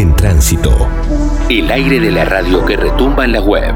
en 0.00 0.14
tránsito. 0.14 0.88
El 1.50 1.68
aire 1.72 1.98
de 1.98 2.12
la 2.12 2.24
radio 2.24 2.64
que 2.64 2.76
retumba 2.76 3.24
en 3.24 3.32
la 3.32 3.40
web. 3.40 3.74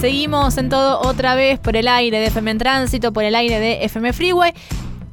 Seguimos 0.00 0.58
en 0.58 0.68
todo 0.68 1.00
otra 1.00 1.36
vez 1.36 1.60
por 1.60 1.76
el 1.76 1.86
aire 1.86 2.18
de 2.18 2.26
FM 2.26 2.50
en 2.52 2.58
Tránsito, 2.58 3.12
por 3.12 3.22
el 3.22 3.36
aire 3.36 3.60
de 3.60 3.84
FM 3.84 4.12
Freeway. 4.12 4.54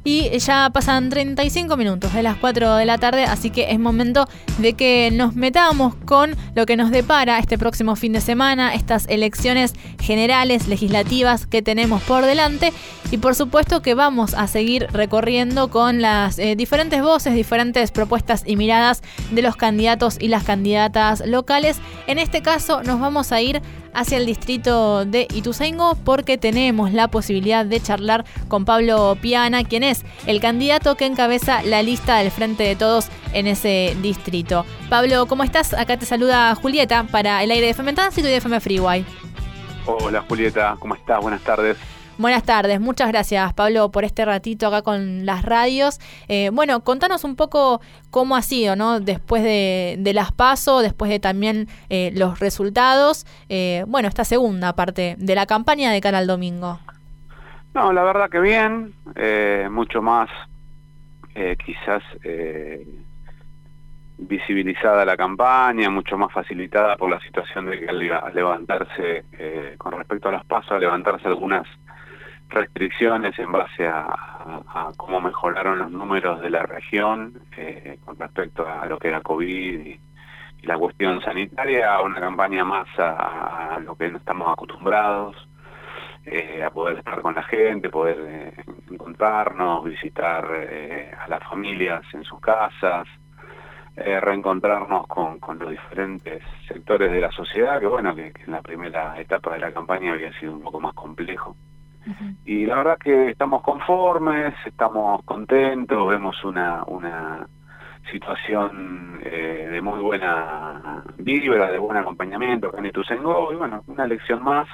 Y 0.06 0.38
ya 0.38 0.70
pasan 0.72 1.10
35 1.10 1.76
minutos 1.76 2.12
de 2.12 2.22
las 2.22 2.36
4 2.36 2.76
de 2.76 2.84
la 2.84 2.96
tarde, 2.96 3.24
así 3.24 3.50
que 3.50 3.72
es 3.72 3.80
momento 3.80 4.28
de 4.58 4.74
que 4.74 5.10
nos 5.12 5.34
metamos 5.34 5.96
con 5.96 6.36
lo 6.54 6.64
que 6.64 6.76
nos 6.76 6.92
depara 6.92 7.40
este 7.40 7.58
próximo 7.58 7.96
fin 7.96 8.12
de 8.12 8.20
semana, 8.20 8.72
estas 8.72 9.08
elecciones 9.08 9.74
generales 10.00 10.68
legislativas 10.68 11.48
que 11.48 11.60
tenemos 11.60 12.04
por 12.04 12.24
delante. 12.24 12.72
Y 13.10 13.18
por 13.18 13.34
supuesto 13.34 13.82
que 13.82 13.94
vamos 13.94 14.34
a 14.34 14.46
seguir 14.46 14.86
recorriendo 14.92 15.70
con 15.70 16.00
las 16.00 16.38
eh, 16.38 16.54
diferentes 16.54 17.02
voces, 17.02 17.34
diferentes 17.34 17.90
propuestas 17.90 18.44
y 18.46 18.54
miradas 18.54 19.02
de 19.32 19.42
los 19.42 19.56
candidatos 19.56 20.18
y 20.20 20.28
las 20.28 20.44
candidatas 20.44 21.26
locales. 21.26 21.78
En 22.06 22.18
este 22.18 22.42
caso 22.42 22.84
nos 22.84 23.00
vamos 23.00 23.32
a 23.32 23.40
ir 23.42 23.60
hacia 23.96 24.18
el 24.18 24.26
distrito 24.26 25.06
de 25.06 25.26
Ituzaingó 25.34 25.96
porque 26.04 26.36
tenemos 26.36 26.92
la 26.92 27.08
posibilidad 27.08 27.64
de 27.64 27.80
charlar 27.80 28.24
con 28.46 28.64
Pablo 28.66 29.16
Piana, 29.20 29.64
quien 29.64 29.82
es 29.82 30.04
el 30.26 30.40
candidato 30.40 30.96
que 30.96 31.06
encabeza 31.06 31.62
la 31.62 31.82
lista 31.82 32.18
del 32.18 32.30
Frente 32.30 32.62
de 32.62 32.76
Todos 32.76 33.08
en 33.32 33.46
ese 33.46 33.96
distrito. 34.02 34.66
Pablo, 34.90 35.26
¿cómo 35.26 35.42
estás? 35.42 35.72
Acá 35.72 35.96
te 35.96 36.04
saluda 36.04 36.54
Julieta 36.54 37.04
para 37.04 37.42
el 37.42 37.50
aire 37.50 37.66
de 37.66 37.70
FM 37.70 37.94
Tránsito 37.94 38.28
y 38.28 38.30
de 38.30 38.36
FM 38.36 38.60
Freeway. 38.60 39.04
Hola 39.86 40.22
Julieta, 40.28 40.76
¿cómo 40.78 40.94
estás? 40.94 41.20
Buenas 41.22 41.40
tardes. 41.42 41.78
Buenas 42.18 42.44
tardes, 42.44 42.80
muchas 42.80 43.08
gracias 43.08 43.52
Pablo 43.52 43.90
por 43.90 44.04
este 44.04 44.24
ratito 44.24 44.68
acá 44.68 44.80
con 44.80 45.26
las 45.26 45.44
radios. 45.44 46.00
Eh, 46.28 46.48
bueno, 46.50 46.80
contanos 46.80 47.24
un 47.24 47.36
poco 47.36 47.82
cómo 48.10 48.36
ha 48.36 48.42
sido, 48.42 48.74
¿no? 48.74 49.00
Después 49.00 49.42
de, 49.42 50.12
las 50.14 50.32
PASO, 50.32 50.80
después 50.80 51.10
de 51.10 51.20
también 51.20 51.66
eh, 51.90 52.12
los 52.14 52.40
resultados, 52.40 53.26
eh, 53.50 53.84
bueno, 53.86 54.08
esta 54.08 54.24
segunda 54.24 54.72
parte 54.72 55.16
de 55.18 55.34
la 55.34 55.44
campaña 55.44 55.92
de 55.92 56.00
cara 56.00 56.16
al 56.16 56.26
domingo. 56.26 56.78
No, 57.74 57.92
la 57.92 58.02
verdad 58.02 58.30
que 58.30 58.40
bien, 58.40 58.94
mucho 59.70 60.00
más 60.00 60.30
quizás 61.66 62.02
visibilizada 64.16 65.04
la 65.04 65.18
campaña, 65.18 65.90
mucho 65.90 66.16
más 66.16 66.32
facilitada 66.32 66.96
por 66.96 67.10
la 67.10 67.20
situación 67.20 67.66
de 67.66 67.78
que 67.78 67.88
al 67.90 68.34
levantarse, 68.34 69.26
con 69.76 69.92
respecto 69.92 70.30
a 70.30 70.32
las 70.32 70.46
PASO, 70.46 70.76
a 70.76 70.78
levantarse 70.78 71.28
algunas 71.28 71.66
restricciones 72.48 73.38
en 73.38 73.52
base 73.52 73.86
a, 73.86 74.92
cómo 74.96 75.20
mejoraron 75.20 75.78
los 75.78 75.90
números 75.90 76.40
de 76.40 76.50
la 76.50 76.62
región 76.62 77.40
eh, 77.56 77.98
con 78.04 78.18
respecto 78.18 78.66
a 78.66 78.86
lo 78.86 78.98
que 78.98 79.08
era 79.08 79.20
COVID 79.20 79.86
y, 79.86 80.00
la 80.62 80.76
cuestión 80.78 81.20
sanitaria, 81.20 82.00
una 82.00 82.18
campaña 82.18 82.64
más 82.64 82.88
a, 82.98 83.78
lo 83.84 83.94
que 83.94 84.10
no 84.10 84.18
estamos 84.18 84.48
acostumbrados, 84.50 85.36
eh, 86.24 86.64
a 86.64 86.70
poder 86.70 86.98
estar 86.98 87.22
con 87.22 87.36
la 87.36 87.44
gente, 87.44 87.88
poder 87.88 88.16
eh, 88.18 88.64
encontrarnos, 88.90 89.84
visitar 89.84 90.44
a 90.44 91.28
las 91.28 91.44
familias 91.44 92.02
en 92.14 92.24
sus 92.24 92.40
casas, 92.40 93.06
reencontrarnos 93.94 95.06
con, 95.06 95.38
los 95.60 95.70
diferentes 95.70 96.42
sectores 96.66 97.12
de 97.12 97.20
la 97.20 97.30
sociedad, 97.30 97.78
que 97.78 97.86
bueno, 97.86 98.16
que 98.16 98.32
en 98.44 98.50
la 98.50 98.60
primera 98.60 99.20
etapa 99.20 99.52
de 99.52 99.60
la 99.60 99.72
campaña 99.72 100.14
había 100.14 100.36
sido 100.40 100.52
un 100.52 100.62
poco 100.62 100.80
más 100.80 100.94
complejo. 100.94 101.54
Y 102.44 102.66
la 102.66 102.76
verdad 102.76 102.98
que 102.98 103.30
estamos 103.30 103.62
conformes, 103.62 104.54
estamos 104.64 105.22
contentos, 105.24 106.08
vemos 106.08 106.42
una, 106.44 106.84
una 106.86 107.46
situación 108.10 109.20
eh, 109.24 109.68
de 109.70 109.80
muy 109.80 110.00
buena 110.00 111.02
vibra, 111.18 111.70
de 111.70 111.78
buen 111.78 111.96
acompañamiento 111.96 112.68
acá 112.68 112.78
en 112.78 112.86
y 112.86 113.56
bueno, 113.56 113.82
una 113.86 114.04
elección 114.04 114.42
más 114.42 114.68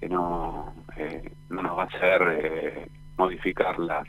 que 0.00 0.08
no, 0.08 0.74
eh, 0.96 1.32
no 1.50 1.62
nos 1.62 1.76
va 1.76 1.82
a 1.82 1.86
hacer 1.86 2.22
eh, 2.42 2.88
modificar 3.16 3.78
las 3.78 4.06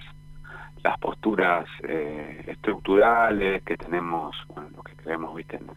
las 0.84 0.98
posturas 0.98 1.68
estructurales 1.84 3.62
que 3.62 3.78
tenemos, 3.78 4.36
bueno, 4.48 4.70
lo 4.76 4.82
que 4.82 4.96
creemos, 4.96 5.36
viste, 5.36 5.58
en 5.58 5.68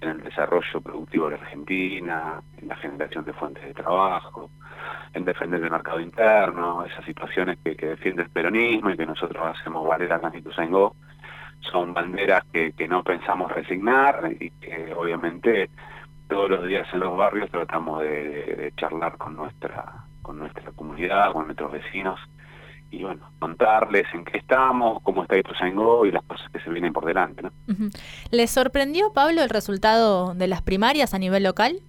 el 0.00 0.22
desarrollo 0.22 0.80
productivo 0.80 1.28
de 1.28 1.36
Argentina, 1.36 2.40
en 2.56 2.68
la 2.68 2.76
generación 2.76 3.24
de 3.24 3.32
fuentes 3.32 3.64
de 3.64 3.74
trabajo, 3.74 4.50
en 5.12 5.24
defender 5.24 5.62
el 5.62 5.70
mercado 5.70 6.00
interno, 6.00 6.84
esas 6.84 7.04
situaciones 7.04 7.58
que, 7.64 7.74
defiende 7.74 8.22
el 8.22 8.30
peronismo 8.30 8.90
y 8.90 8.96
que 8.96 9.06
nosotros 9.06 9.56
hacemos 9.58 9.86
valer 9.86 10.12
acá 10.12 10.28
en 10.28 10.38
Ituzaingó, 10.40 10.94
son 11.60 11.92
banderas 11.92 12.44
que, 12.52 12.72
no 12.88 13.02
pensamos 13.02 13.50
resignar 13.52 14.30
y 14.38 14.50
que 14.50 14.94
obviamente 14.94 15.70
todos 16.28 16.50
los 16.50 16.66
días 16.66 16.86
en 16.92 17.00
los 17.00 17.16
barrios 17.16 17.50
tratamos 17.50 18.02
de, 18.02 18.72
charlar 18.76 19.16
con 19.16 19.36
nuestra 19.36 20.04
con 20.22 20.38
nuestra 20.38 20.70
comunidad, 20.72 21.32
con 21.32 21.46
nuestros 21.46 21.72
vecinos 21.72 22.20
y 22.90 23.02
bueno, 23.02 23.30
contarles 23.38 24.06
en 24.14 24.24
qué 24.24 24.38
estamos, 24.38 25.02
cómo 25.02 25.22
está 25.22 25.36
Ituzaingó 25.36 26.06
y 26.06 26.12
las 26.12 26.22
cosas 26.24 26.50
que 26.50 26.60
se 26.60 26.70
vienen 26.70 26.92
por 26.92 27.04
delante. 27.04 27.42
¿no? 27.42 27.50
¿Les 28.30 28.50
sorprendió, 28.50 29.12
Pablo, 29.12 29.42
el 29.42 29.50
resultado 29.50 30.34
de 30.34 30.48
las 30.48 30.62
primarias 30.62 31.12
a 31.12 31.18
nivel 31.18 31.42
local? 31.42 31.80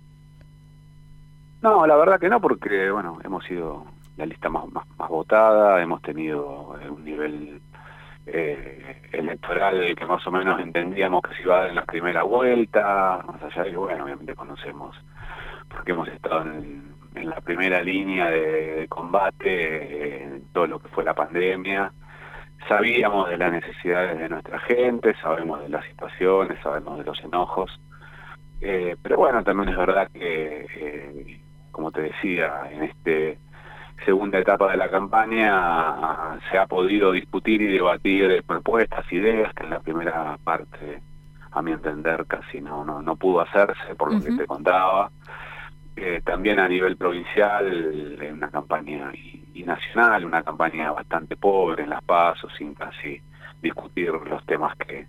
No, 1.61 1.85
la 1.87 1.95
verdad 1.95 2.19
que 2.19 2.29
no, 2.29 2.39
porque 2.41 2.91
bueno, 2.91 3.17
hemos 3.23 3.43
sido 3.45 3.85
la 4.17 4.25
lista 4.25 4.49
más, 4.49 4.65
más, 4.71 5.09
votada, 5.09 5.81
hemos 5.81 6.01
tenido 6.01 6.77
un 6.89 7.03
nivel 7.03 7.61
eh, 8.25 9.01
electoral 9.13 9.95
que 9.95 10.05
más 10.05 10.25
o 10.27 10.31
menos 10.31 10.59
entendíamos 10.59 11.21
que 11.21 11.35
se 11.35 11.41
iba 11.43 11.57
a 11.57 11.61
dar 11.61 11.69
en 11.69 11.75
la 11.75 11.85
primera 11.85 12.23
vuelta, 12.23 13.23
más 13.25 13.41
allá 13.41 13.63
de 13.63 13.71
que, 13.71 13.77
bueno, 13.77 14.03
obviamente 14.03 14.35
conocemos, 14.35 14.95
porque 15.69 15.91
hemos 15.91 16.07
estado 16.09 16.41
en, 16.41 16.98
la 17.25 17.41
primera 17.41 17.81
línea 17.81 18.29
de, 18.29 18.87
combate 18.89 20.23
en 20.23 20.43
todo 20.51 20.67
lo 20.67 20.79
que 20.79 20.87
fue 20.89 21.03
la 21.03 21.13
pandemia, 21.13 21.91
sabíamos 22.67 23.29
de 23.29 23.37
las 23.37 23.51
necesidades 23.51 24.17
de 24.17 24.29
nuestra 24.29 24.59
gente, 24.59 25.15
sabemos 25.21 25.61
de 25.61 25.69
las 25.69 25.85
situaciones, 25.85 26.59
sabemos 26.61 26.97
de 26.97 27.05
los 27.05 27.23
enojos, 27.23 27.79
eh, 28.61 28.95
pero 29.01 29.17
bueno, 29.17 29.43
también 29.43 29.69
es 29.69 29.77
verdad 29.77 30.09
que 30.11 30.65
eh, 30.75 31.41
como 31.71 31.91
te 31.91 32.01
decía, 32.01 32.63
en 32.71 32.83
esta 32.83 33.39
segunda 34.03 34.39
etapa 34.39 34.71
de 34.71 34.77
la 34.77 34.89
campaña 34.89 36.37
se 36.51 36.57
ha 36.57 36.67
podido 36.67 37.13
discutir 37.13 37.61
y 37.61 37.67
debatir 37.67 38.43
propuestas, 38.45 39.11
ideas 39.13 39.53
que 39.53 39.63
en 39.63 39.69
la 39.69 39.79
primera 39.79 40.37
parte, 40.43 41.01
a 41.51 41.61
mi 41.61 41.71
entender, 41.71 42.25
casi 42.27 42.59
no 42.59 42.83
no, 42.83 43.01
no 43.01 43.15
pudo 43.15 43.39
hacerse 43.39 43.95
por 43.95 44.13
lo 44.13 44.21
que 44.21 44.31
te 44.31 44.45
contaba. 44.45 45.09
Eh, 46.01 46.21
también 46.23 46.61
a 46.61 46.67
nivel 46.69 46.95
provincial, 46.95 48.17
una 48.31 48.49
campaña 48.49 49.11
y, 49.13 49.63
nacional, 49.65 50.23
una 50.23 50.41
campaña 50.41 50.93
bastante 50.93 51.35
pobre 51.35 51.83
en 51.83 51.89
las 51.89 52.01
pasos, 52.01 52.49
sin 52.57 52.73
casi 52.73 53.21
discutir 53.61 54.11
los 54.11 54.45
temas 54.45 54.77
que, 54.77 55.05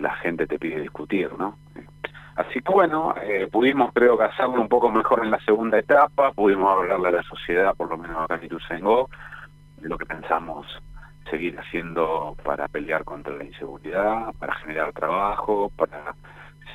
la 0.00 0.16
gente 0.16 0.48
te 0.48 0.58
pide 0.58 0.80
discutir, 0.80 1.30
¿no? 1.38 1.56
Así 2.34 2.60
que 2.60 2.72
bueno, 2.72 3.14
eh, 3.22 3.48
pudimos 3.52 3.92
creo 3.94 4.18
que 4.18 4.26
un 4.46 4.68
poco 4.68 4.90
mejor 4.90 5.24
en 5.24 5.30
la 5.30 5.38
segunda 5.44 5.78
etapa, 5.78 6.32
pudimos 6.32 6.76
hablarle 6.76 7.08
a 7.08 7.12
la 7.12 7.22
sociedad, 7.22 7.76
por 7.76 7.88
lo 7.88 7.96
menos 7.96 8.24
acá 8.24 8.34
en 8.34 8.46
Ituzaingó, 8.46 9.08
de 9.76 9.88
lo 9.88 9.96
que 9.96 10.06
pensamos 10.06 10.66
seguir 11.30 11.56
haciendo 11.56 12.36
para 12.42 12.66
pelear 12.66 13.04
contra 13.04 13.32
la 13.36 13.44
inseguridad, 13.44 14.34
para 14.40 14.56
generar 14.56 14.92
trabajo, 14.92 15.70
para 15.76 16.16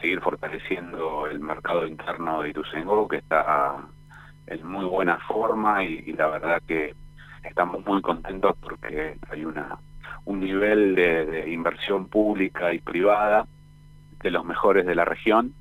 seguir 0.02 0.22
fortaleciendo 0.22 1.28
el 1.28 1.40
mercado 1.40 1.86
interno 1.88 2.42
de 2.42 2.50
Ituzaingó, 2.50 3.08
que 3.08 3.18
está 3.18 3.78
en 4.48 4.68
muy 4.68 4.86
buena 4.86 5.18
forma 5.28 5.84
y, 5.84 6.14
la 6.14 6.28
verdad 6.28 6.62
que 6.68 6.96
estamos 7.44 7.86
muy 7.86 8.02
contentos 8.02 8.56
porque 8.62 9.18
hay 9.30 9.46
una 9.46 9.78
un 10.26 10.40
nivel 10.40 10.96
de 10.96 11.52
inversión 11.52 12.08
pública 12.08 12.74
y 12.74 12.80
privada 12.80 13.46
de 14.24 14.32
los 14.32 14.44
mejores 14.44 14.88
de 14.88 14.96
la 14.96 15.06
región 15.06 15.54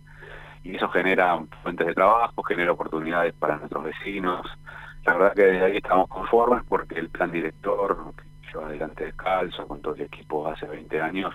y 0.64 0.76
eso 0.76 0.88
genera 0.88 1.38
fuentes 1.62 1.86
de 1.86 1.94
trabajo, 1.94 2.42
genera 2.42 2.72
oportunidades 2.72 3.34
para 3.34 3.58
nuestros 3.58 3.84
vecinos. 3.84 4.46
La 5.04 5.12
verdad 5.12 5.34
que 5.34 5.42
desde 5.42 5.64
ahí 5.66 5.76
estamos 5.76 6.08
conformes 6.08 6.62
porque 6.66 6.98
el 6.98 7.10
plan 7.10 7.30
director 7.30 8.14
que 8.16 8.48
lleva 8.48 8.66
adelante 8.66 9.04
descalzo 9.04 9.68
con 9.68 9.82
todo 9.82 9.94
el 9.94 10.02
equipo 10.02 10.48
hace 10.48 10.66
20 10.66 11.00
años 11.02 11.34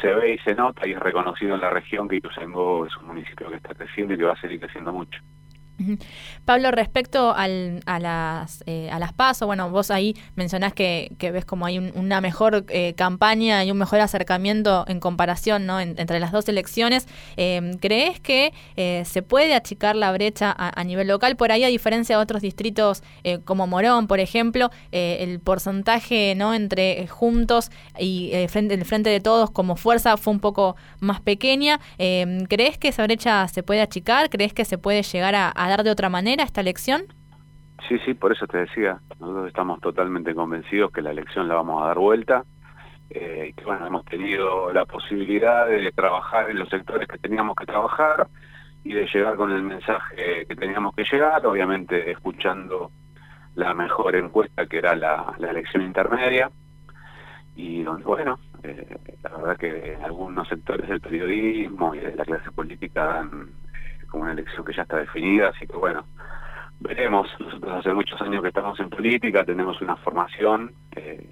se 0.00 0.12
ve 0.14 0.34
y 0.34 0.38
se 0.38 0.54
nota 0.54 0.86
y 0.86 0.92
es 0.92 0.98
reconocido 0.98 1.54
en 1.54 1.60
la 1.60 1.70
región 1.70 2.08
que 2.08 2.16
Ituzaingó 2.16 2.86
es 2.86 2.96
un 2.96 3.08
municipio 3.08 3.48
que 3.48 3.56
está 3.56 3.74
creciendo 3.74 4.14
y 4.14 4.18
que 4.18 4.24
va 4.24 4.32
a 4.32 4.40
seguir 4.40 4.60
creciendo 4.60 4.92
mucho. 4.92 5.20
Pablo, 6.44 6.70
respecto 6.70 7.34
al, 7.34 7.82
a 7.86 7.98
las 7.98 8.62
eh, 8.66 8.90
a 8.90 8.98
las 8.98 9.12
pasos, 9.12 9.46
bueno, 9.46 9.70
vos 9.70 9.90
ahí 9.90 10.16
mencionás 10.36 10.72
que, 10.72 11.10
ves 11.20 11.44
como 11.44 11.66
hay 11.66 11.78
una 11.78 12.20
mejor 12.20 12.64
eh, 12.68 12.94
campaña 12.94 13.64
y 13.64 13.70
un 13.70 13.78
mejor 13.78 14.00
acercamiento 14.00 14.84
en 14.88 15.00
comparación 15.00 15.66
¿no? 15.66 15.80
entre 15.80 16.20
las 16.20 16.32
dos 16.32 16.48
elecciones. 16.48 17.06
Em, 17.36 17.74
¿Crees 17.74 18.20
que 18.20 18.52
eh, 18.76 19.02
se 19.06 19.22
puede 19.22 19.54
achicar 19.54 19.96
la 19.96 20.12
brecha 20.12 20.54
a, 20.56 20.84
nivel 20.84 21.08
local? 21.08 21.36
Por 21.36 21.52
ahí, 21.52 21.64
a 21.64 21.68
diferencia 21.68 22.16
de 22.16 22.22
otros 22.22 22.42
distritos 22.42 23.02
como 23.44 23.66
Morón, 23.66 24.06
por 24.06 24.20
ejemplo, 24.20 24.70
el 24.90 25.40
porcentaje 25.40 26.34
no 26.36 26.54
entre 26.54 27.06
Juntos 27.06 27.70
y 27.98 28.32
frente, 28.48 28.74
el 28.74 28.84
Frente 28.84 29.10
de 29.10 29.20
Todos 29.20 29.50
como 29.50 29.76
fuerza 29.76 30.16
fue 30.16 30.32
un 30.32 30.40
poco 30.40 30.76
más 31.00 31.20
pequeña. 31.20 31.80
Em, 31.98 32.44
¿Crees 32.46 32.78
que 32.78 32.88
esa 32.88 33.04
brecha 33.04 33.46
se 33.48 33.62
puede 33.62 33.80
achicar? 33.80 34.30
¿Crees 34.30 34.52
que 34.52 34.64
se 34.64 34.78
puede 34.78 35.02
llegar 35.02 35.34
a 35.34 35.50
dar 35.70 35.84
de 35.84 35.90
otra 35.90 36.08
manera 36.08 36.42
esta 36.42 36.60
elección? 36.60 37.02
Sí, 37.88 37.98
sí, 38.04 38.14
por 38.14 38.32
eso 38.32 38.46
te 38.46 38.58
decía, 38.58 39.00
nosotros 39.18 39.48
estamos 39.48 39.80
totalmente 39.80 40.34
convencidos 40.34 40.92
que 40.92 41.00
la 41.00 41.10
elección 41.12 41.48
la 41.48 41.54
vamos 41.54 41.82
a 41.82 41.86
dar 41.86 41.98
vuelta 41.98 42.44
eh, 43.08 43.46
y 43.50 43.52
que 43.54 43.64
bueno, 43.64 43.86
hemos 43.86 44.04
tenido 44.04 44.72
la 44.72 44.84
posibilidad 44.84 45.66
de 45.66 45.90
trabajar 45.92 46.50
en 46.50 46.58
los 46.58 46.68
sectores 46.68 47.08
que 47.08 47.18
teníamos 47.18 47.56
que 47.56 47.66
trabajar 47.66 48.28
y 48.84 48.92
de 48.92 49.06
llegar 49.06 49.36
con 49.36 49.50
el 49.52 49.62
mensaje 49.62 50.46
que 50.46 50.56
teníamos 50.56 50.94
que 50.94 51.04
llegar, 51.04 51.44
obviamente 51.46 52.10
escuchando 52.10 52.90
la 53.54 53.74
mejor 53.74 54.16
encuesta 54.16 54.66
que 54.66 54.78
era 54.78 54.94
la, 54.94 55.34
elección 55.38 55.82
intermedia 55.82 56.50
y 57.56 57.82
donde 57.82 58.04
bueno, 58.04 58.38
eh, 58.62 58.96
la 59.22 59.30
verdad 59.36 59.56
que 59.56 59.98
algunos 60.02 60.48
sectores 60.48 60.88
del 60.88 61.00
periodismo 61.00 61.94
y 61.94 61.98
de 61.98 62.14
la 62.14 62.24
clase 62.24 62.50
política 62.52 63.04
dan 63.04 63.50
como 64.10 64.24
una 64.24 64.32
elección 64.32 64.64
que 64.64 64.74
ya 64.74 64.82
está 64.82 64.98
definida, 64.98 65.48
así 65.48 65.66
que 65.66 65.76
bueno, 65.76 66.04
veremos. 66.80 67.28
Nosotros 67.38 67.72
hace 67.72 67.94
muchos 67.94 68.20
años 68.20 68.42
que 68.42 68.48
estamos 68.48 68.78
en 68.80 68.90
política, 68.90 69.44
tenemos 69.44 69.80
una 69.80 69.96
formación 69.96 70.72
eh, 70.96 71.30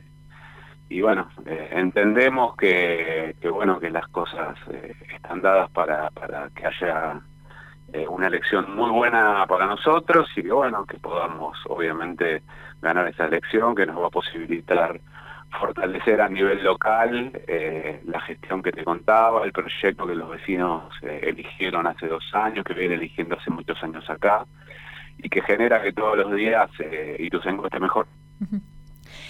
y 0.89 1.01
bueno, 1.03 1.29
eh, 1.45 1.69
entendemos 1.73 2.57
que, 2.57 3.37
bueno 3.53 3.79
que 3.79 3.91
las 3.91 4.07
cosas 4.09 4.57
eh, 4.71 4.95
están 5.15 5.43
dadas 5.43 5.71
para, 5.71 6.11
para 6.11 6.49
que 6.51 6.67
haya 6.67 7.21
una 8.11 8.27
elección 8.27 8.77
muy 8.77 8.91
buena 8.91 9.47
para 9.49 9.67
nosotros 9.67 10.29
y 10.37 10.43
que 10.43 10.53
bueno, 10.53 10.85
que 10.85 10.99
podamos 10.99 11.57
obviamente 11.69 12.43
ganar 12.83 13.09
esa 13.09 13.25
elección 13.25 13.75
que 13.75 13.87
nos 13.87 14.03
va 14.03 14.09
a 14.09 14.11
posibilitar 14.11 15.01
fortalecer 15.51 16.21
a 16.21 16.29
nivel 16.29 16.63
local 16.63 17.33
eh, 17.47 18.01
la 18.05 18.21
gestión 18.21 18.63
que 18.63 18.73
te 18.73 18.85
contaba, 18.85 19.45
el 19.45 19.53
proyecto 19.53 20.07
que 20.07 20.15
los 20.15 20.31
vecinos 20.31 20.93
eh, 21.03 21.21
eligieron 21.23 21.87
hace 21.87 22.07
dos 22.07 22.25
años, 22.35 22.65
que 22.65 22.75
viene 22.75 22.95
eligiendo 22.95 23.37
hace 23.37 23.51
muchos 23.51 23.83
años 23.83 24.09
acá, 24.11 24.45
y 25.17 25.29
que 25.29 25.43
genera 25.43 25.83
que 25.83 25.93
todos 25.93 26.19
los 26.19 26.35
días 26.35 26.71
eh, 26.81 27.17
Ituzaingó 27.19 27.67
esté 27.67 27.81
mejor. 27.81 28.07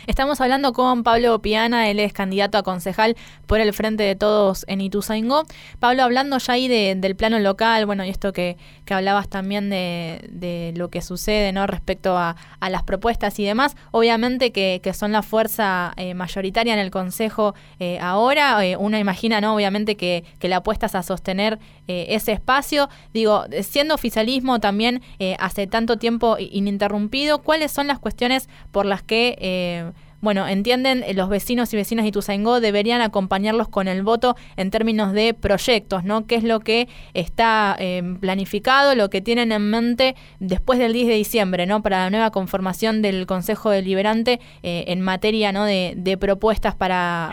Estamos 0.09 0.41
hablando 0.41 0.73
con 0.73 1.03
Pablo 1.03 1.39
Piana, 1.43 1.91
él 1.91 2.01
es 2.01 2.15
candidato 2.15 2.57
a 2.57 2.63
concejal 2.63 3.15
por 3.47 3.61
el 3.61 3.75
Frente 3.75 4.05
de 4.05 4.17
Todos 4.17 4.65
en 4.67 4.81
Ituzaingó. 4.81 5.43
Pablo, 5.81 6.03
hablando 6.03 6.39
ya 6.39 6.55
ahí 6.55 6.67
del 6.67 7.15
plano 7.15 7.39
local, 7.41 7.85
bueno, 7.85 8.07
y 8.07 8.09
esto 8.09 8.33
que, 8.33 8.57
que 8.87 8.95
hablabas 8.95 9.29
también 9.29 9.69
de, 9.69 10.73
lo 10.77 10.89
que 10.89 11.03
sucede 11.03 11.53
¿no? 11.53 11.67
respecto 11.67 12.17
a, 12.17 12.37
las 12.71 12.85
propuestas 12.85 13.39
y 13.39 13.45
demás, 13.45 13.77
obviamente 13.91 14.51
que, 14.51 14.81
son 14.95 15.13
la 15.13 15.21
fuerza 15.21 15.93
eh, 15.99 16.15
mayoritaria 16.15 16.73
en 16.73 16.79
el 16.79 16.91
Consejo 16.91 17.55
eh, 17.79 17.99
ahora, 18.01 18.65
eh, 18.65 18.79
uno 18.79 18.97
imagina, 18.97 19.43
¿no? 19.43 19.55
obviamente 19.55 19.99
que, 19.99 20.25
que 20.39 20.49
la 20.49 20.57
apuestas 20.57 20.95
a 20.95 21.03
sostener 21.03 21.59
ese 21.87 22.33
espacio, 22.33 22.91
digo, 23.15 23.47
siendo 23.63 23.95
oficialismo 23.95 24.61
también 24.61 25.01
hace 25.39 25.67
tanto 25.67 25.97
tiempo 25.97 26.37
ininterrumpido, 26.39 27.39
¿cuáles 27.39 27.73
son 27.73 27.87
las 27.87 27.99
cuestiones 27.99 28.47
por 28.73 28.85
las 28.85 29.03
que 29.03 29.95
bueno, 30.21 30.49
entienden 30.49 31.05
eh, 31.05 31.15
los 31.15 31.29
vecinos 31.29 31.73
y 31.73 31.77
vecinas 31.77 32.05
de 32.05 32.09
Ituzaingó 32.09 32.61
deberían 32.61 33.01
acompañarlos 33.01 33.69
con 33.69 33.87
el 33.87 34.03
voto 34.03 34.35
en 34.57 34.71
términos 34.71 35.13
de 35.13 35.33
proyectos, 35.33 36.03
¿no? 36.03 36.27
¿Qué 36.27 36.35
es 36.35 36.45
lo 36.45 36.59
que 36.61 36.89
está 37.15 37.77
em, 37.79 38.19
planificado, 38.19 38.97
lo 38.97 39.11
que 39.11 39.21
tienen 39.21 39.53
en 39.53 39.71
mente 39.71 40.17
después 40.41 40.81
del 40.81 40.93
10 40.93 41.07
de 41.07 41.15
diciembre, 41.15 41.67
¿no? 41.67 41.83
Para 41.83 41.99
la 41.99 42.11
nueva 42.11 42.31
conformación 42.33 43.01
del 43.01 43.27
Consejo 43.27 43.71
Deliberante 43.71 44.41
eh, 44.63 44.87
en 44.89 45.01
materia, 45.03 45.53
¿no? 45.53 45.65
De, 45.65 46.17
propuestas 46.19 46.75
para, 46.75 47.31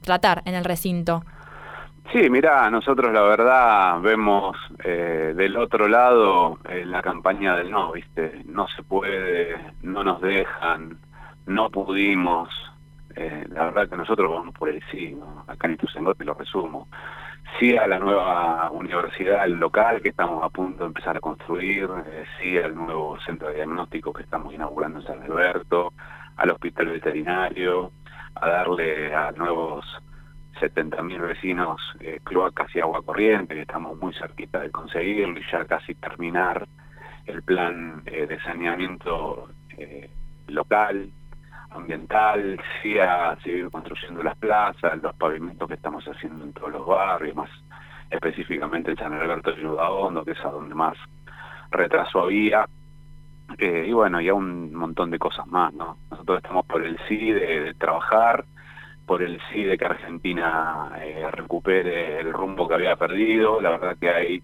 tratar 0.00 0.42
en 0.46 0.54
el 0.54 0.64
recinto. 0.64 1.22
Sí, 2.12 2.30
mira, 2.30 2.70
nosotros 2.70 3.12
la 3.12 3.22
verdad 3.22 4.00
vemos 4.00 4.56
eh, 4.82 5.34
del 5.36 5.56
otro 5.56 5.86
lado 5.86 6.58
la 6.86 7.02
campaña 7.02 7.56
del 7.56 7.70
no, 7.70 7.92
¿viste? 7.92 8.42
No 8.46 8.66
se 8.68 8.82
puede, 8.84 9.56
no 9.82 10.02
nos 10.02 10.22
dejan, 10.22 10.98
no 11.46 11.70
pudimos, 11.70 12.48
eh, 13.14 13.44
la 13.48 13.66
verdad 13.66 13.88
que 13.88 13.96
nosotros 13.96 14.30
vamos 14.30 14.54
por 14.54 14.68
el 14.68 14.82
sí, 14.90 15.16
acá 15.46 15.68
en 15.68 15.74
Ituzaingó 15.74 16.14
te 16.14 16.24
lo 16.24 16.34
resumo, 16.34 16.88
sí 17.58 17.76
a 17.76 17.86
la 17.86 17.98
nueva 17.98 18.70
universidad 18.72 19.46
local 19.48 20.02
que 20.02 20.10
estamos 20.10 20.42
a 20.42 20.50
punto 20.50 20.82
de 20.82 20.88
empezar 20.88 21.16
a 21.16 21.20
construir, 21.20 21.88
eh, 22.06 22.24
sí 22.38 22.58
al 22.58 22.74
nuevo 22.74 23.18
centro 23.20 23.48
de 23.48 23.54
diagnóstico 23.54 24.12
que 24.12 24.24
estamos 24.24 24.52
inaugurando 24.52 24.98
en 25.00 25.06
San 25.06 25.22
Alberto, 25.22 25.92
al 26.36 26.50
hospital 26.50 26.88
veterinario, 26.88 27.92
a 28.34 28.48
darle 28.48 29.14
a 29.14 29.30
nuevos 29.32 29.86
70.000 30.60 31.20
vecinos 31.28 31.80
eh, 32.00 32.20
cloacas 32.24 32.74
y 32.74 32.80
agua 32.80 33.02
corriente, 33.02 33.54
que 33.54 33.62
estamos 33.62 33.96
muy 33.98 34.12
cerquita 34.14 34.60
de 34.60 34.70
conseguirlo 34.70 35.38
y 35.38 35.44
ya 35.50 35.64
casi 35.64 35.94
terminar 35.94 36.66
el 37.26 37.42
plan 37.42 38.04
de 38.04 38.38
saneamiento 38.44 39.48
local, 40.48 41.10
ambiental, 41.76 42.60
sí 42.82 42.98
a 42.98 43.36
seguir 43.42 43.70
construyendo 43.70 44.22
las 44.22 44.36
plazas, 44.36 45.02
los 45.02 45.14
pavimentos 45.14 45.68
que 45.68 45.74
estamos 45.74 46.04
haciendo 46.04 46.44
en 46.44 46.52
todos 46.52 46.72
los 46.72 46.86
barrios, 46.86 47.36
más 47.36 47.50
específicamente 48.10 48.92
en 48.92 48.96
San 48.96 49.12
Alberto 49.12 49.52
de 49.52 49.66
Hondo, 49.66 50.24
que 50.24 50.32
es 50.32 50.44
a 50.44 50.50
donde 50.50 50.74
más 50.74 50.96
retraso 51.70 52.20
había. 52.20 52.66
Eh, 53.58 53.86
y 53.88 53.92
bueno, 53.92 54.20
ya 54.20 54.34
un 54.34 54.74
montón 54.74 55.10
de 55.10 55.18
cosas 55.18 55.46
más, 55.46 55.72
¿no? 55.72 55.98
Nosotros 56.10 56.38
estamos 56.38 56.66
por 56.66 56.84
el 56.84 56.98
sí 57.08 57.30
de, 57.30 57.74
trabajar, 57.74 58.44
por 59.06 59.22
el 59.22 59.40
sí 59.50 59.62
de 59.62 59.78
que 59.78 59.84
Argentina 59.84 60.90
eh, 61.00 61.28
recupere 61.30 62.20
el 62.20 62.32
rumbo 62.32 62.66
que 62.66 62.74
había 62.74 62.96
perdido. 62.96 63.60
La 63.60 63.70
verdad 63.70 63.96
que 64.00 64.10
hay 64.10 64.42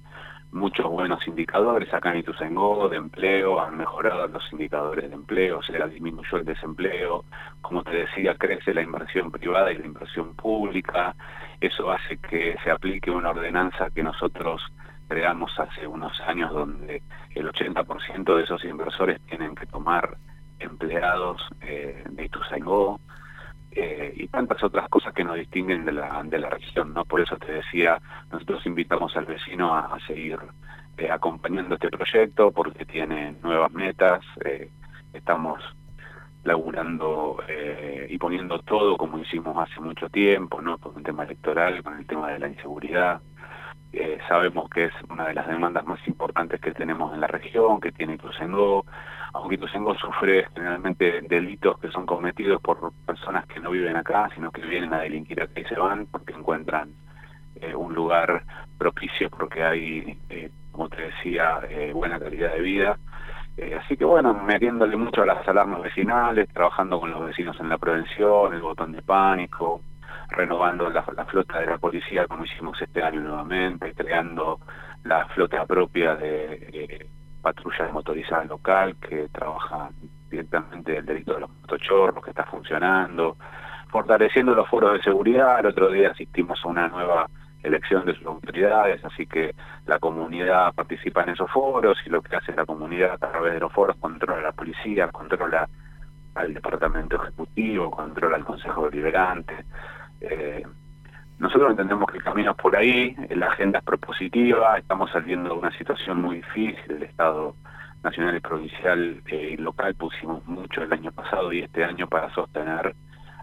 muchos 0.53 0.87
buenos 0.89 1.27
indicadores. 1.27 1.93
Acá 1.93 2.13
en 2.13 2.19
Ituzaingó 2.19 2.89
de 2.89 2.99
empleo, 2.99 3.61
han 3.61 3.77
mejorado 3.77 4.29
los 4.29 4.53
indicadores 4.53 5.09
de 5.09 5.15
empleo, 5.15 5.63
se 5.63 5.73
disminuyó 5.89 6.37
el 6.37 6.45
desempleo, 6.45 7.25
como 7.61 7.83
te 7.83 7.97
decía, 7.97 8.35
crece 8.37 8.75
la 8.75 8.83
inversión 8.83 9.31
privada 9.31 9.73
y 9.73 9.79
la 9.79 9.87
inversión 9.87 10.35
pública, 10.37 11.15
eso 11.61 11.91
hace 11.91 12.19
que 12.19 12.57
se 12.63 12.71
aplique 12.71 13.11
una 13.11 13.31
ordenanza 13.31 13.91
que 13.91 14.03
nosotros 14.03 14.63
creamos 15.09 15.59
hace 15.59 15.87
unos 15.87 16.19
años 16.23 16.53
donde 16.53 17.03
el 17.35 17.49
80% 17.51 18.37
de 18.37 18.43
esos 18.43 18.65
inversores 18.65 19.21
tienen 19.27 19.55
que 19.55 19.67
tomar 19.67 20.17
empleados 20.59 21.43
eh, 21.61 22.05
de 22.11 22.25
Ituzaingó, 22.25 23.01
eh, 23.75 24.13
y 24.17 24.29
tantas 24.29 24.63
otras 24.63 24.89
cosas 24.91 25.15
que 25.15 25.25
nos 25.25 25.37
distinguen 25.37 25.85
de 25.85 25.93
la, 25.93 26.23
de 26.25 26.39
la 26.39 26.51
región, 26.51 26.93
¿no? 26.93 27.05
Por 27.05 27.21
eso 27.21 27.37
te 27.39 27.53
decía, 27.53 28.01
nosotros 28.31 28.67
invitamos 28.67 29.17
al 29.17 29.25
vecino 29.25 29.75
a, 29.75 29.99
seguir 30.07 30.39
eh, 30.99 31.11
acompañando 31.11 31.77
este 31.77 31.89
proyecto 31.89 32.51
porque 32.51 32.85
tiene 32.85 33.35
nuevas 33.43 33.73
metas, 33.73 34.21
eh, 34.45 34.71
estamos 35.15 35.63
laburando 36.45 37.39
y 38.09 38.19
poniendo 38.19 38.59
todo 38.59 38.97
como 38.97 39.17
hicimos 39.21 39.57
hace 39.57 39.81
mucho 39.81 40.09
tiempo, 40.09 40.61
¿no? 40.61 40.77
Con 40.77 40.99
el 40.99 41.05
tema 41.05 41.23
electoral, 41.23 41.85
con 41.85 41.97
el 41.97 42.05
tema 42.05 42.31
de 42.31 42.41
la 42.41 42.49
inseguridad. 42.49 43.23
Sabemos 44.29 44.71
que 44.71 44.87
es 44.87 44.93
una 45.11 45.27
de 45.27 45.35
las 45.35 45.47
demandas 45.47 45.85
más 45.85 46.01
importantes 46.09 46.61
que 46.61 46.73
tenemos 46.73 47.13
en 47.13 47.21
la 47.21 47.27
región, 47.27 47.81
que 47.81 47.93
tiene 47.93 48.15
Ituzaingó, 48.15 48.85
aunque 49.35 49.57
Ituzaingó 49.57 49.95
sufre 49.97 50.47
generalmente 50.55 51.21
delitos 51.23 51.79
que 51.79 51.91
son 51.91 52.07
cometidos 52.07 52.61
por 52.61 52.93
personas 53.07 53.47
que 53.47 53.61
no 53.61 53.71
viven 53.71 53.97
acá, 53.97 54.29
sino 54.35 54.51
que 54.51 54.63
vienen 54.63 54.93
a 54.95 55.01
delinquir 55.01 55.43
acá 55.43 55.61
y 55.61 55.65
se 55.65 55.75
van 55.75 56.07
porque 56.07 56.33
encuentran 56.33 56.91
eh, 57.57 57.75
un 57.75 57.95
lugar 57.95 58.43
propicio 58.79 59.31
porque 59.31 59.63
hay, 59.63 60.19
eh, 60.29 60.51
como 60.71 60.89
te 60.89 61.03
decía, 61.03 61.61
eh, 61.69 61.93
buena 61.93 62.19
calidad 62.19 62.53
de 62.55 62.61
vida. 62.61 62.99
así 63.79 63.97
que 63.97 64.05
bueno, 64.05 64.35
metiéndole 64.35 64.97
mucho 64.97 65.23
a 65.23 65.27
las 65.27 65.47
alarmas 65.47 65.83
vecinales, 65.83 66.49
trabajando 66.49 66.99
con 66.99 67.11
los 67.11 67.27
vecinos 67.27 67.59
en 67.61 67.69
la 67.69 67.79
prevención, 67.79 68.55
el 68.55 68.63
botón 68.63 68.93
de 68.93 69.03
pánico, 69.03 69.81
renovando 70.33 70.91
la, 70.91 71.03
flota 71.03 71.61
de 71.61 71.67
la 71.67 71.79
policía 71.79 72.27
como 72.27 72.45
hicimos 72.45 72.81
este 72.81 73.03
año 73.03 73.21
nuevamente, 73.21 73.93
creando 73.95 74.59
la 75.05 75.27
flota 75.27 75.65
propia 75.67 76.15
de 76.17 77.09
patrulla 77.43 77.87
de 77.87 77.93
motorizada 77.93 78.45
local 78.45 78.97
que 78.97 79.29
trabaja 79.29 79.91
directamente 80.31 80.97
el 80.97 81.05
delito 81.05 81.35
de 81.35 81.41
los 81.41 81.51
motochorros, 81.51 82.25
que 82.25 82.31
está 82.31 82.45
funcionando, 82.45 83.37
fortaleciendo 83.89 84.55
los 84.55 84.69
foros 84.69 84.95
de 84.95 85.03
seguridad. 85.03 85.61
El 85.61 85.67
otro 85.67 85.91
día 85.91 86.11
asistimos 86.11 86.61
a 86.65 86.69
una 86.69 86.89
nueva 86.89 87.27
elección 87.63 88.05
de 88.07 88.15
sus 88.15 88.27
autoridades, 88.27 89.05
así 89.05 89.27
que 89.27 89.55
la 89.87 89.99
comunidad 89.99 90.73
participa 90.75 91.23
en 91.23 91.31
esos 91.31 91.51
foros 91.51 91.99
y 92.07 92.11
lo 92.11 92.23
que 92.23 92.35
hace 92.35 92.53
la 92.55 92.65
comunidad 92.65 93.13
a 93.13 93.19
través 93.19 93.55
de 93.55 93.61
los 93.61 93.73
foros 93.73 93.97
controla 93.99 94.41
a 94.41 94.45
la 94.45 94.53
policía, 94.53 95.09
controla 95.09 95.69
al 96.35 96.55
departamento 96.55 97.23
ejecutivo, 97.23 97.91
controla 97.91 98.37
al 98.37 98.45
Consejo 98.45 98.89
Deliberante. 98.89 99.65
Eh, 100.23 100.63
nosotros 101.39 101.71
entendemos 101.71 102.07
que 102.11 102.19
el 102.19 102.25
camino 102.25 102.53
es 102.53 102.57
por 102.57 102.77
ahí, 102.77 103.17
la 103.31 103.49
agenda 103.49 103.81
es 103.81 103.85
propositiva, 103.85 104.79
estamos 104.79 105.11
saliendo 105.11 105.51
de 105.51 105.59
una 105.59 105.77
situación 105.77 106.23
muy 106.23 106.37
difícil, 106.37 106.85
el 106.89 107.03
Estado 107.03 107.57
nacional 108.05 108.37
y 108.37 108.41
provincial 108.41 109.23
eh, 109.27 109.51
y 109.53 109.57
local 109.57 109.95
pusimos 109.95 110.47
mucho 110.47 110.83
el 110.83 110.93
año 110.93 111.11
pasado 111.13 111.53
y 111.53 111.61
este 111.61 111.85
año 111.85 112.07
para 112.07 112.33
sostener 112.35 112.95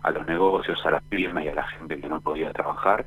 a 0.02 0.12
los 0.12 0.26
negocios, 0.28 0.80
a 0.86 0.92
las 0.92 1.04
pymes 1.04 1.46
y 1.46 1.50
a 1.50 1.56
la 1.56 1.68
gente 1.68 2.00
que 2.00 2.08
no 2.08 2.22
podía 2.22 2.52
trabajar. 2.54 3.06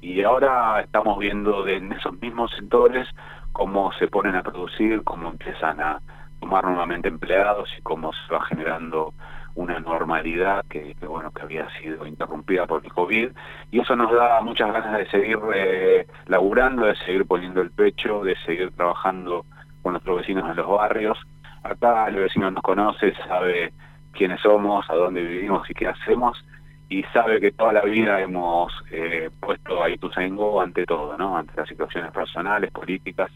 Y 0.00 0.22
ahora 0.22 0.80
estamos 0.80 1.18
viendo 1.18 1.66
en 1.66 1.92
esos 1.92 2.20
mismos 2.20 2.52
sectores 2.56 3.08
cómo 3.52 3.90
se 3.98 4.06
ponen 4.06 4.36
a 4.36 4.42
producir, 4.42 5.02
cómo 5.02 5.30
empiezan 5.30 5.80
a 5.80 6.00
tomar 6.40 6.64
nuevamente 6.64 7.08
empleados 7.08 7.68
y 7.76 7.82
cómo 7.82 8.12
se 8.12 8.32
va 8.32 8.44
generando 8.44 9.14
una 9.54 9.80
normalidad 9.80 10.64
que, 10.68 10.94
bueno 11.06 11.30
que 11.30 11.42
había 11.42 11.68
sido 11.80 12.06
interrumpida 12.06 12.66
por 12.66 12.84
el 12.84 12.92
COVID 12.92 13.30
y 13.70 13.80
eso 13.80 13.96
nos 13.96 14.12
da 14.12 14.40
muchas 14.40 14.72
ganas 14.72 14.98
de 14.98 15.10
seguir 15.10 15.38
eh, 15.54 16.06
laburando, 16.26 16.86
de 16.86 16.96
seguir 16.96 17.26
poniendo 17.26 17.60
el 17.60 17.70
pecho, 17.70 18.22
de 18.22 18.36
seguir 18.46 18.70
trabajando 18.72 19.44
con 19.82 19.92
nuestros 19.92 20.18
vecinos 20.18 20.48
en 20.48 20.56
los 20.56 20.68
barrios. 20.68 21.18
Acá 21.62 22.06
el 22.08 22.16
vecino 22.16 22.50
nos 22.50 22.62
conoce, 22.62 23.14
sabe 23.26 23.72
quiénes 24.12 24.40
somos, 24.40 24.88
a 24.88 24.94
dónde 24.94 25.22
vivimos 25.22 25.68
y 25.70 25.74
qué 25.74 25.88
hacemos 25.88 26.42
y 26.88 27.02
sabe 27.12 27.40
que 27.40 27.52
toda 27.52 27.72
la 27.72 27.82
vida 27.82 28.20
hemos 28.20 28.72
eh, 28.90 29.30
puesto 29.40 29.82
a 29.82 29.90
Ituzaingó 29.90 30.60
ante 30.60 30.86
todo, 30.86 31.16
¿no? 31.18 31.36
Ante 31.36 31.52
las 31.56 31.68
situaciones 31.68 32.10
personales, 32.12 32.70
políticas. 32.70 33.30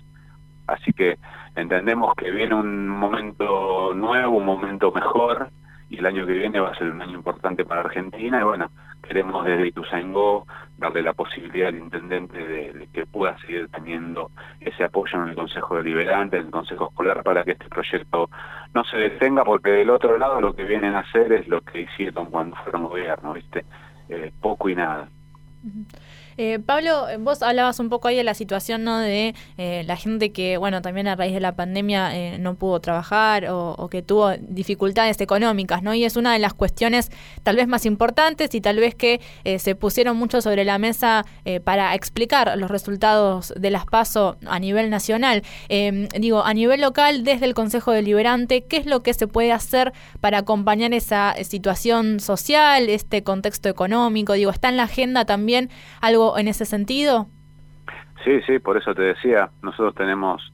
Así 0.67 0.93
que 0.93 1.19
entendemos 1.55 2.15
que 2.15 2.31
viene 2.31 2.55
un 2.55 2.89
momento 2.89 3.93
nuevo, 3.95 4.39
un 4.39 4.47
momento 4.47 4.91
mejor, 4.91 5.51
y 5.93 5.99
el 5.99 6.07
año 6.07 6.27
que 6.27 6.33
viene 6.33 6.59
va 6.59 6.71
a 6.71 6.75
ser 6.75 6.91
un 6.91 7.03
año 7.03 7.19
importante 7.19 7.67
para 7.67 7.83
Argentina 7.83 8.41
y 8.41 8.45
bueno, 8.45 8.71
queremos 9.03 9.45
desde 9.45 9.67
Ituzaingó 9.67 10.47
darle 10.79 11.03
la 11.03 11.13
posibilidad 11.13 11.69
al 11.69 11.77
intendente 11.77 12.39
de, 12.39 12.89
que 12.95 13.05
pueda 13.05 13.39
seguir 13.41 13.69
teniendo 13.69 14.31
ese 14.61 14.85
apoyo 14.85 15.23
en 15.23 15.29
el 15.29 15.35
Consejo 15.35 15.77
Deliberante, 15.77 16.39
en 16.39 16.47
el 16.47 16.51
Consejo 16.51 16.89
Escolar 16.89 17.23
para 17.23 17.45
que 17.45 17.53
este 17.53 17.69
proyecto 17.69 18.31
no 18.73 18.85
se 18.85 18.97
detenga 18.97 19.45
porque 19.45 19.71
del 19.71 19.91
otro 19.91 20.17
lado 20.17 20.41
lo 20.41 20.55
que 20.55 20.65
vienen 20.65 20.95
a 20.95 21.01
hacer 21.01 21.31
es 21.31 21.47
lo 21.47 21.61
que 21.61 21.83
hicieron 21.83 22.31
cuando 22.31 22.57
fueron 22.57 22.85
gobierno, 22.85 23.35
¿viste? 23.35 23.67
Eh, 24.09 24.33
poco 24.41 24.71
y 24.71 24.75
nada. 24.75 25.09
Eh, 26.45 26.59
Pablo, 26.59 27.07
vos 27.21 27.41
hablabas 27.41 27.79
un 27.79 27.89
poco 27.89 28.09
ahí 28.09 28.17
de 28.17 28.25
la 28.25 28.35
situación 28.35 28.83
¿no? 28.83 28.99
de 28.99 29.33
eh, 29.59 29.85
la 29.87 29.97
gente 29.97 30.33
que, 30.33 30.57
bueno, 30.57 30.83
también 30.83 31.07
a 31.07 31.15
raíz 31.15 31.35
de 31.35 31.39
la 31.39 31.55
pandemia 31.55 32.17
eh, 32.17 32.37
no 32.41 32.57
pudo 32.57 32.81
trabajar 32.81 33.47
o, 33.49 33.89
que 33.89 34.03
tuvo 34.03 34.33
dificultades 34.41 35.21
económicas, 35.21 35.85
¿no? 35.85 35.95
Y 35.95 36.05
es 36.05 36.17
una 36.17 36.33
de 36.33 36.41
las 36.41 36.53
cuestiones 36.53 37.11
tal 37.45 37.55
vez 37.55 37.69
más 37.69 37.87
importantes 37.87 38.57
y 38.57 38.61
tal 38.61 38.79
vez 38.79 38.97
que 38.97 39.21
se 39.59 39.75
pusieron 39.75 40.17
mucho 40.17 40.41
sobre 40.41 40.65
la 40.65 40.79
mesa 40.79 41.27
para 41.65 41.95
explicar 41.95 42.57
los 42.57 42.71
resultados 42.71 43.53
de 43.57 43.71
las 43.71 43.85
PASO 43.85 44.37
a 44.47 44.59
nivel 44.59 44.89
nacional. 44.89 45.43
Em, 45.69 46.09
digo, 46.09 46.43
a 46.45 46.55
nivel 46.55 46.81
local, 46.81 47.23
desde 47.23 47.45
el 47.45 47.55
Consejo 47.55 47.93
Deliberante, 47.93 48.65
¿qué 48.65 48.79
es 48.79 48.87
lo 48.87 49.03
que 49.03 49.13
se 49.15 49.27
puede 49.27 49.53
hacer 49.53 49.93
para 50.21 50.39
acompañar 50.39 50.95
esa 50.95 51.35
situación 51.45 52.21
social, 52.21 52.89
este 52.89 53.23
contexto 53.23 53.69
económico? 53.69 54.33
Digo, 54.33 54.51
¿está 54.51 54.71
en 54.71 54.79
la 54.79 54.85
agenda 54.85 55.25
también 55.27 55.69
algo 56.01 56.32
en 56.39 56.49
ese 56.49 56.65
sentido? 56.65 57.27
Sí, 58.25 58.41
sí, 58.47 58.59
por 58.59 58.77
eso 58.77 58.95
te 58.95 59.03
decía, 59.03 59.51
nosotros 59.63 59.95
tenemos 59.95 60.53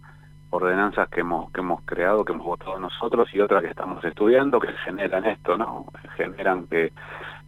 ordenanzas 0.50 1.08
que 1.10 1.20
hemos 1.20 1.52
que 1.52 1.60
hemos 1.60 1.82
creado, 1.82 2.24
que 2.24 2.32
hemos 2.32 2.46
votado 2.46 2.78
nosotros 2.78 3.28
y 3.34 3.40
otras 3.40 3.62
que 3.62 3.68
estamos 3.68 4.02
estudiando 4.02 4.58
que 4.58 4.72
generan 4.84 5.26
esto, 5.26 5.58
¿no? 5.58 5.86
Generan 6.16 6.66
que 6.66 6.92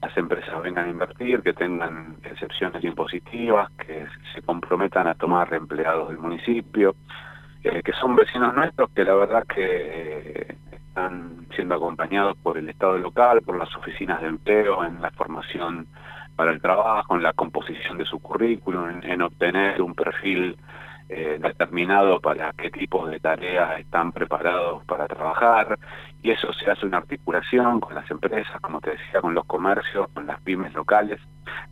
las 0.03 0.17
empresas 0.17 0.63
vengan 0.63 0.87
a 0.87 0.91
invertir, 0.91 1.43
que 1.43 1.53
tengan 1.53 2.17
excepciones 2.25 2.83
impositivas, 2.85 3.71
que 3.73 4.07
se 4.35 4.43
comprometan 4.43 5.07
a 5.07 5.15
tomar 5.15 5.53
empleados 5.55 6.09
del 6.09 6.19
municipio, 6.19 6.95
eh, 7.63 7.83
que 7.83 7.93
son 7.93 8.17
vecinos 8.17 8.55
nuestros 8.55 8.91
que 8.91 9.05
la 9.05 9.15
verdad 9.15 9.45
que 9.47 9.65
eh, 9.65 10.57
están 10.73 11.47
siendo 11.55 11.75
acompañados 11.75 12.37
por 12.39 12.59
el 12.59 12.69
Estado 12.69 12.99
local, 12.99 13.43
por 13.43 13.57
las 13.57 13.75
oficinas 13.77 14.21
de 14.21 14.29
empleo 14.29 14.85
en 14.85 15.01
la 15.01 15.11
formación 15.13 15.87
para 16.41 16.53
el 16.53 16.63
trabajo, 16.63 17.17
en 17.17 17.23
la 17.23 17.35
composición 17.35 17.99
de 17.99 18.07
su 18.07 18.19
currículum, 18.19 19.03
en, 19.03 19.21
obtener 19.21 19.83
un 19.83 19.95
perfil 19.95 20.57
eh, 21.11 21.39
determinado 21.39 22.19
para 22.19 22.55
qué 22.55 22.71
tipos 22.71 23.11
de 23.11 23.21
tareas 23.21 23.79
están 23.79 24.11
preparados 24.11 24.83
para 24.87 25.07
trabajar 25.07 25.79
y 26.23 26.31
eso 26.31 26.51
se 26.55 26.71
hace 26.71 26.87
una 26.87 26.97
articulación 26.97 27.79
con 27.79 27.95
las 27.95 28.11
empresas, 28.11 28.59
como 28.63 28.81
te 28.81 28.93
decía, 28.93 29.21
con 29.21 29.35
los 29.35 29.45
comercios, 29.45 30.09
con 30.15 30.27
las 30.27 30.41
pymes 30.41 30.73
locales. 30.73 31.21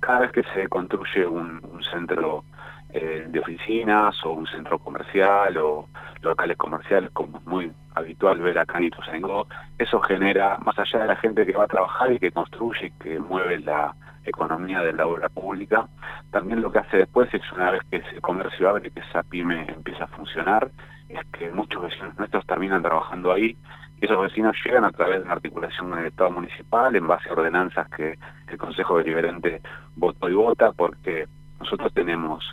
Cada 0.00 0.18
vez 0.18 0.32
que 0.32 0.42
se 0.52 0.68
construye 0.68 1.26
un, 1.26 1.62
centro 1.90 2.44
eh, 2.92 3.24
de 3.26 3.40
oficinas 3.40 4.22
o 4.26 4.32
un 4.32 4.46
centro 4.48 4.78
comercial 4.78 5.56
o 5.56 5.88
locales 6.20 6.58
comerciales, 6.58 7.08
como 7.14 7.38
es 7.38 7.46
muy 7.46 7.72
habitual 7.94 8.38
ver 8.40 8.58
acá 8.58 8.76
en 8.76 8.84
Ituzaingó, 8.84 9.46
eso 9.78 9.98
genera, 10.00 10.58
más 10.58 10.78
allá 10.78 10.98
de 11.00 11.06
la 11.06 11.16
gente 11.16 11.46
que 11.46 11.56
va 11.56 11.64
a 11.64 11.68
trabajar 11.68 12.12
y 12.12 12.18
que 12.18 12.30
construye 12.30 12.88
y 12.88 12.90
que 13.02 13.18
mueve 13.18 13.60
la, 13.60 13.94
economía 14.28 14.80
de 14.80 14.92
la 14.92 15.06
obra 15.06 15.28
pública. 15.28 15.88
También 16.30 16.60
lo 16.60 16.70
que 16.70 16.78
hace 16.80 16.98
después 16.98 17.32
es 17.32 17.42
una 17.52 17.70
vez 17.70 17.82
que 17.90 17.96
ese 17.96 18.20
comercio 18.20 18.68
abre 18.68 18.90
que 18.90 19.00
esa 19.00 19.22
pyme 19.22 19.66
empieza 19.68 20.04
a 20.04 20.08
funcionar, 20.08 20.70
es 21.08 21.20
que 21.32 21.50
muchos 21.50 21.82
vecinos 21.82 22.18
nuestros 22.18 22.46
terminan 22.46 22.82
trabajando 22.82 23.32
ahí 23.32 23.56
y 24.00 24.04
esos 24.04 24.20
vecinos 24.20 24.56
llegan 24.64 24.84
a 24.84 24.92
través 24.92 25.18
de 25.18 25.24
una 25.24 25.32
articulación 25.32 25.90
con 25.90 25.98
el 25.98 26.06
Estado 26.06 26.30
municipal 26.30 26.94
en 26.94 27.06
base 27.06 27.28
a 27.28 27.32
ordenanzas 27.32 27.88
que 27.90 28.18
el 28.48 28.58
Consejo 28.58 28.98
Deliberante 28.98 29.60
votó 29.96 30.28
y 30.28 30.34
vota 30.34 30.72
porque 30.72 31.26
nosotros 31.58 31.92
tenemos 31.92 32.44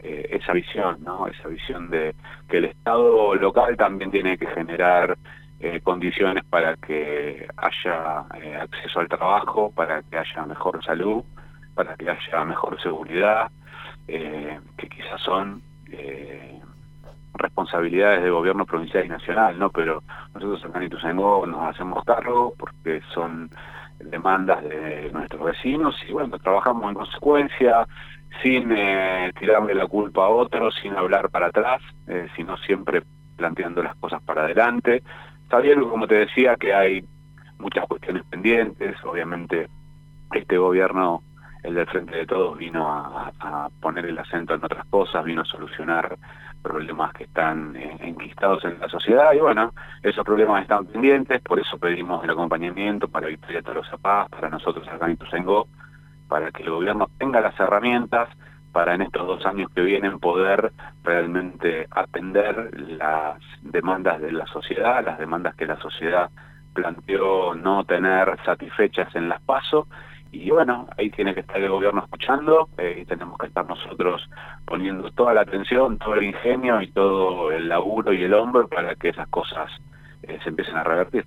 eh, 0.00 0.28
esa 0.30 0.52
visión, 0.52 0.98
¿no? 1.04 1.26
Esa 1.28 1.48
visión 1.48 1.90
de 1.90 2.14
que 2.48 2.58
el 2.58 2.64
Estado 2.66 3.34
local 3.36 3.76
también 3.76 4.10
tiene 4.10 4.38
que 4.38 4.46
generar 4.46 5.16
eh, 5.60 5.80
condiciones 5.80 6.44
para 6.44 6.76
que 6.76 7.48
haya 7.56 8.24
eh, 8.40 8.56
acceso 8.60 9.00
al 9.00 9.08
trabajo, 9.08 9.72
para 9.74 10.02
que 10.02 10.16
haya 10.16 10.46
mejor 10.46 10.84
salud, 10.84 11.24
para 11.74 11.96
que 11.96 12.08
haya 12.08 12.44
mejor 12.44 12.80
seguridad, 12.80 13.50
eh, 14.06 14.60
que 14.76 14.88
quizás 14.88 15.20
son 15.22 15.62
responsabilidades 17.34 18.22
de 18.22 18.30
gobierno 18.30 18.66
provincial 18.66 19.04
y 19.04 19.08
nacional, 19.08 19.58
¿no? 19.58 19.70
Pero 19.70 20.02
nosotros 20.34 20.64
acá 20.64 20.78
en 20.78 20.84
Ituzaingó 20.84 21.44
nos 21.46 21.74
hacemos 21.74 22.04
cargo 22.04 22.54
porque 22.56 23.00
son 23.12 23.50
demandas 23.98 24.62
de 24.62 25.10
nuestros 25.12 25.42
vecinos 25.42 25.96
y 26.08 26.12
bueno, 26.12 26.38
trabajamos 26.38 26.88
en 26.88 26.94
consecuencia, 26.94 27.86
sin 28.42 28.68
tirarle 29.38 29.74
la 29.74 29.86
culpa 29.86 30.26
a 30.26 30.28
otros, 30.28 30.74
sin 30.82 30.94
hablar 30.94 31.30
para 31.30 31.46
atrás, 31.46 31.80
sino 32.36 32.56
siempre 32.58 33.02
planteando 33.36 33.82
las 33.82 33.96
cosas 33.96 34.20
para 34.22 34.42
adelante, 34.42 35.02
Sabiendo, 35.50 35.88
como 35.88 36.06
te 36.06 36.16
decía, 36.16 36.56
que 36.56 36.74
hay 36.74 37.04
muchas 37.58 37.86
cuestiones 37.86 38.24
pendientes, 38.24 38.96
obviamente 39.04 39.68
este 40.32 40.58
gobierno, 40.58 41.22
el 41.62 41.74
del 41.74 41.86
Frente 41.86 42.16
de 42.16 42.26
Todos, 42.26 42.58
vino 42.58 42.86
a, 42.86 43.32
poner 43.80 44.06
el 44.06 44.18
acento 44.18 44.54
en 44.54 44.64
otras 44.64 44.86
cosas, 44.86 45.24
vino 45.24 45.42
a 45.42 45.44
solucionar 45.44 46.16
problemas 46.62 47.12
que 47.12 47.24
están 47.24 47.76
eh, 47.76 47.96
enquistados 48.00 48.64
en 48.64 48.78
la 48.78 48.88
sociedad. 48.88 49.32
Y 49.32 49.38
bueno, 49.38 49.72
esos 50.02 50.24
problemas 50.24 50.62
están 50.62 50.86
pendientes, 50.86 51.40
por 51.40 51.58
eso 51.58 51.78
pedimos 51.78 52.22
el 52.24 52.30
acompañamiento 52.30 53.08
para 53.08 53.28
Victoria 53.28 53.62
Tolosa 53.62 53.96
Paz, 53.96 54.28
para 54.28 54.50
nosotros 54.50 54.86
acá 54.88 55.06
en 55.06 55.16
para 56.28 56.50
que 56.50 56.62
el 56.62 56.70
gobierno 56.70 57.08
tenga 57.18 57.40
las 57.40 57.58
herramientas 57.58 58.28
para 58.72 58.94
en 58.94 59.02
estos 59.02 59.26
dos 59.26 59.44
años 59.46 59.70
que 59.74 59.82
vienen 59.82 60.18
poder 60.18 60.72
realmente 61.02 61.86
atender 61.90 62.70
las 62.80 63.38
demandas 63.62 64.20
de 64.20 64.32
la 64.32 64.46
sociedad, 64.46 65.04
las 65.04 65.18
demandas 65.18 65.54
que 65.56 65.66
la 65.66 65.78
sociedad 65.80 66.30
planteó 66.74 67.54
no 67.54 67.84
tener 67.84 68.38
satisfechas 68.44 69.14
en 69.16 69.28
las 69.28 69.40
pasos 69.42 69.86
y 70.30 70.50
bueno, 70.50 70.86
ahí 70.98 71.10
tiene 71.10 71.34
que 71.34 71.40
estar 71.40 71.56
el 71.56 71.70
gobierno 71.70 72.02
escuchando 72.02 72.68
eh, 72.76 72.98
y 73.00 73.04
tenemos 73.06 73.38
que 73.38 73.46
estar 73.46 73.66
nosotros 73.66 74.28
poniendo 74.66 75.10
toda 75.12 75.32
la 75.32 75.40
atención, 75.40 75.98
todo 75.98 76.14
el 76.14 76.24
ingenio 76.24 76.82
y 76.82 76.92
todo 76.92 77.50
el 77.50 77.68
laburo 77.68 78.12
y 78.12 78.22
el 78.22 78.34
hombro 78.34 78.68
para 78.68 78.94
que 78.94 79.08
esas 79.08 79.28
cosas 79.28 79.70
eh, 80.22 80.38
se 80.42 80.50
empiecen 80.50 80.76
a 80.76 80.84
revertir. 80.84 81.24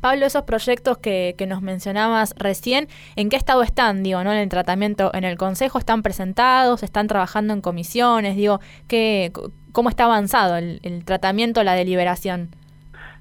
Pablo, 0.00 0.26
esos 0.26 0.42
proyectos 0.42 0.98
que, 0.98 1.34
nos 1.48 1.62
mencionabas 1.62 2.34
recién, 2.38 2.88
¿en 3.16 3.28
qué 3.28 3.36
estado 3.36 3.62
están, 3.62 4.02
digo, 4.02 4.24
no 4.24 4.32
en 4.32 4.38
el 4.38 4.48
tratamiento, 4.48 5.10
en 5.12 5.24
el 5.24 5.36
Consejo 5.36 5.78
están 5.78 6.02
presentados, 6.02 6.82
están 6.82 7.06
trabajando 7.06 7.52
en 7.52 7.60
comisiones, 7.60 8.36
digo, 8.36 8.60
¿qué, 8.88 9.30
cómo 9.72 9.90
está 9.90 10.04
avanzado 10.04 10.56
el, 10.56 11.04
tratamiento, 11.04 11.62
la 11.62 11.74
deliberación? 11.74 12.48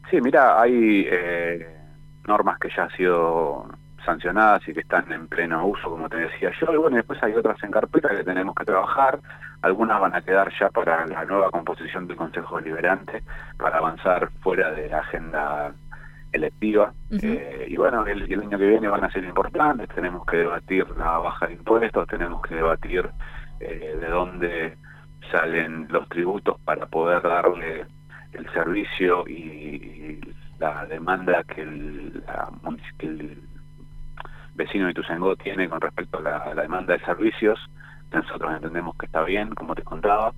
Sí, 0.09 0.21
mira, 0.21 0.61
hay 0.61 1.05
eh, 1.09 1.67
normas 2.27 2.59
que 2.59 2.69
ya 2.75 2.83
han 2.83 2.91
sido 2.91 3.67
sancionadas 4.05 4.67
y 4.67 4.73
que 4.73 4.81
están 4.81 5.11
en 5.11 5.27
pleno 5.27 5.65
uso, 5.65 5.89
como 5.89 6.09
te 6.09 6.17
decía 6.17 6.51
yo, 6.59 6.73
y 6.73 6.77
bueno, 6.77 6.97
después 6.97 7.21
hay 7.23 7.33
otras 7.33 7.61
en 7.63 7.71
carpeta 7.71 8.09
que 8.09 8.23
tenemos 8.23 8.55
que 8.55 8.65
trabajar, 8.65 9.19
algunas 9.61 9.99
van 9.99 10.15
a 10.15 10.21
quedar 10.21 10.51
ya 10.59 10.69
para 10.69 11.05
la 11.07 11.25
nueva 11.25 11.49
composición 11.49 12.07
del 12.07 12.17
Consejo 12.17 12.57
Deliberante, 12.57 13.23
para 13.57 13.77
avanzar 13.77 14.29
fuera 14.41 14.71
de 14.71 14.89
la 14.89 14.99
agenda 14.99 15.73
electiva, 16.33 16.93
eh, 17.11 17.67
y 17.69 17.77
bueno, 17.77 18.05
el, 18.05 18.23
el, 18.23 18.41
año 18.41 18.57
que 18.57 18.67
viene 18.67 18.87
van 18.87 19.03
a 19.03 19.11
ser 19.11 19.23
importantes, 19.23 19.87
tenemos 19.89 20.25
que 20.25 20.37
debatir 20.37 20.89
la 20.97 21.19
baja 21.19 21.47
de 21.47 21.53
impuestos, 21.53 22.07
tenemos 22.07 22.41
que 22.41 22.55
debatir 22.55 23.09
eh, 23.59 23.97
de 23.99 24.09
dónde 24.09 24.77
salen 25.31 25.87
los 25.89 26.09
tributos 26.09 26.59
para 26.65 26.85
poder 26.87 27.21
darle 27.21 27.85
el 28.33 28.51
servicio 28.51 29.27
y, 29.27 30.19
la 30.59 30.85
demanda 30.85 31.43
que 31.43 31.61
el, 31.61 32.23
vecino 34.55 34.85
de 34.85 34.91
Ituzaingó 34.91 35.35
tiene 35.35 35.67
con 35.67 35.81
respecto 35.81 36.19
a 36.19 36.21
la, 36.21 36.61
demanda 36.61 36.93
de 36.93 37.03
servicios, 37.05 37.59
nosotros 38.11 38.53
entendemos 38.53 38.95
que 38.97 39.07
está 39.07 39.23
bien, 39.23 39.49
como 39.55 39.75
te 39.75 39.81
contaba, 39.81 40.33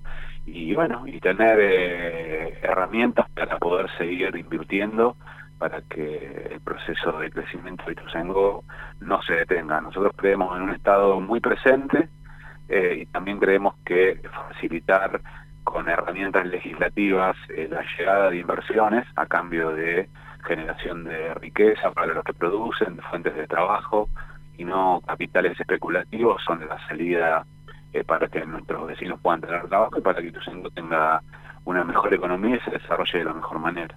y 0.46 0.74
bueno, 0.74 1.06
y 1.06 1.20
tener 1.20 1.58
eh, 1.60 2.58
herramientas 2.62 3.28
para 3.30 3.58
poder 3.58 3.88
seguir 3.98 4.34
invirtiendo 4.36 5.16
para 5.58 5.80
que 5.82 6.50
el 6.52 6.60
proceso 6.60 7.12
de 7.18 7.30
crecimiento 7.30 7.84
de 7.84 7.92
Ituzaingó 7.92 8.64
no 9.00 9.22
se 9.22 9.34
detenga. 9.34 9.80
Nosotros 9.80 10.12
creemos 10.16 10.56
en 10.56 10.62
un 10.62 10.70
Estado 10.70 11.20
muy 11.20 11.40
presente 11.40 12.08
eh, 12.68 12.98
y 13.02 13.06
también 13.06 13.38
creemos 13.38 13.74
que 13.84 14.20
facilitar 14.48 15.20
con 15.64 15.88
herramientas 15.88 16.46
legislativas 16.46 17.36
eh, 17.48 17.68
la 17.70 17.82
llegada 17.96 18.30
de 18.30 18.38
inversiones 18.38 19.06
a 19.16 19.26
cambio 19.26 19.70
de 19.70 20.08
generación 20.46 21.04
de 21.04 21.34
riqueza 21.34 21.90
para 21.90 22.14
los 22.14 22.24
que 22.24 22.34
producen, 22.34 22.96
de 22.96 23.02
fuentes 23.02 23.34
de 23.34 23.46
trabajo 23.46 24.08
y 24.56 24.64
no 24.64 25.00
capitales 25.06 25.58
especulativos 25.58 26.42
son 26.44 26.66
la 26.66 26.78
salida 26.86 27.44
eh, 27.92 28.04
para 28.04 28.28
que 28.28 28.44
nuestros 28.46 28.86
vecinos 28.86 29.20
puedan 29.20 29.40
tener 29.40 29.66
trabajo 29.68 29.98
y 29.98 30.02
para 30.02 30.20
que 30.20 30.28
Ituzaingó 30.28 30.70
tenga 30.70 31.20
una 31.64 31.82
mejor 31.82 32.14
economía 32.14 32.56
y 32.56 32.60
se 32.60 32.70
desarrolle 32.70 33.18
de 33.18 33.24
la 33.24 33.34
mejor 33.34 33.58
manera. 33.58 33.96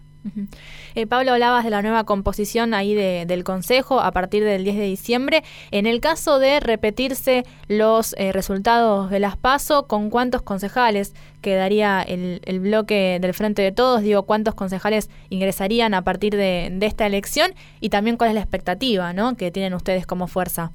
Eh, 0.96 1.08
Pablo, 1.08 1.34
hablabas 1.34 1.64
de 1.64 1.70
la 1.70 1.82
nueva 1.82 2.04
composición 2.04 2.74
ahí 2.74 2.94
del 2.94 3.44
Consejo 3.44 4.02
a 4.02 4.12
partir 4.12 4.44
del 4.44 4.64
10 4.64 4.78
de 4.78 4.84
diciembre. 4.84 5.44
En 5.72 5.86
el 5.86 6.02
caso 6.02 6.40
de 6.40 6.60
repetirse 6.60 7.44
los 7.68 8.16
eh, 8.18 8.32
resultados 8.32 9.10
de 9.10 9.20
las 9.20 9.38
PASO, 9.38 9.88
¿con 9.88 10.10
cuántos 10.10 10.42
concejales 10.42 11.14
quedaría 11.42 12.02
el, 12.02 12.60
bloque 12.60 13.20
del 13.22 13.34
Frente 13.34 13.62
de 13.62 13.72
Todos? 13.72 14.02
Digo, 14.02 14.24
¿cuántos 14.24 14.56
concejales 14.56 15.10
ingresarían 15.30 15.94
a 15.94 16.02
partir 16.02 16.36
de, 16.36 16.78
esta 16.82 17.06
elección? 17.06 17.52
Y 17.80 17.90
también, 17.90 18.18
¿cuál 18.18 18.32
es 18.32 18.36
la 18.36 18.42
expectativa 18.42 19.14
¿no? 19.14 19.36
que 19.36 19.52
tienen 19.52 19.74
ustedes 19.74 20.06
como 20.06 20.28
fuerza? 20.28 20.72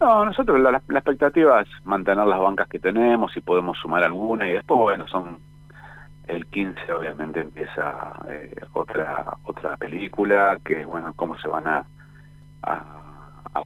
No, 0.00 0.24
nosotros 0.24 0.60
la, 0.60 0.70
la 0.70 0.98
expectativa 0.98 1.60
es 1.62 1.68
mantener 1.84 2.26
las 2.26 2.38
bancas 2.38 2.68
que 2.68 2.78
tenemos 2.78 3.36
y 3.36 3.40
podemos 3.40 3.78
sumar 3.78 4.02
alguna 4.04 4.48
y 4.48 4.52
después, 4.52 4.78
bueno, 4.78 5.06
son 5.08 5.38
el 6.26 6.46
15 6.46 6.92
obviamente 6.92 7.40
empieza 7.40 8.12
eh, 8.28 8.54
otra 8.72 9.36
otra 9.44 9.76
película 9.76 10.58
que 10.64 10.84
bueno 10.84 11.12
cómo 11.14 11.38
se 11.38 11.48
van 11.48 11.66
a, 11.66 11.86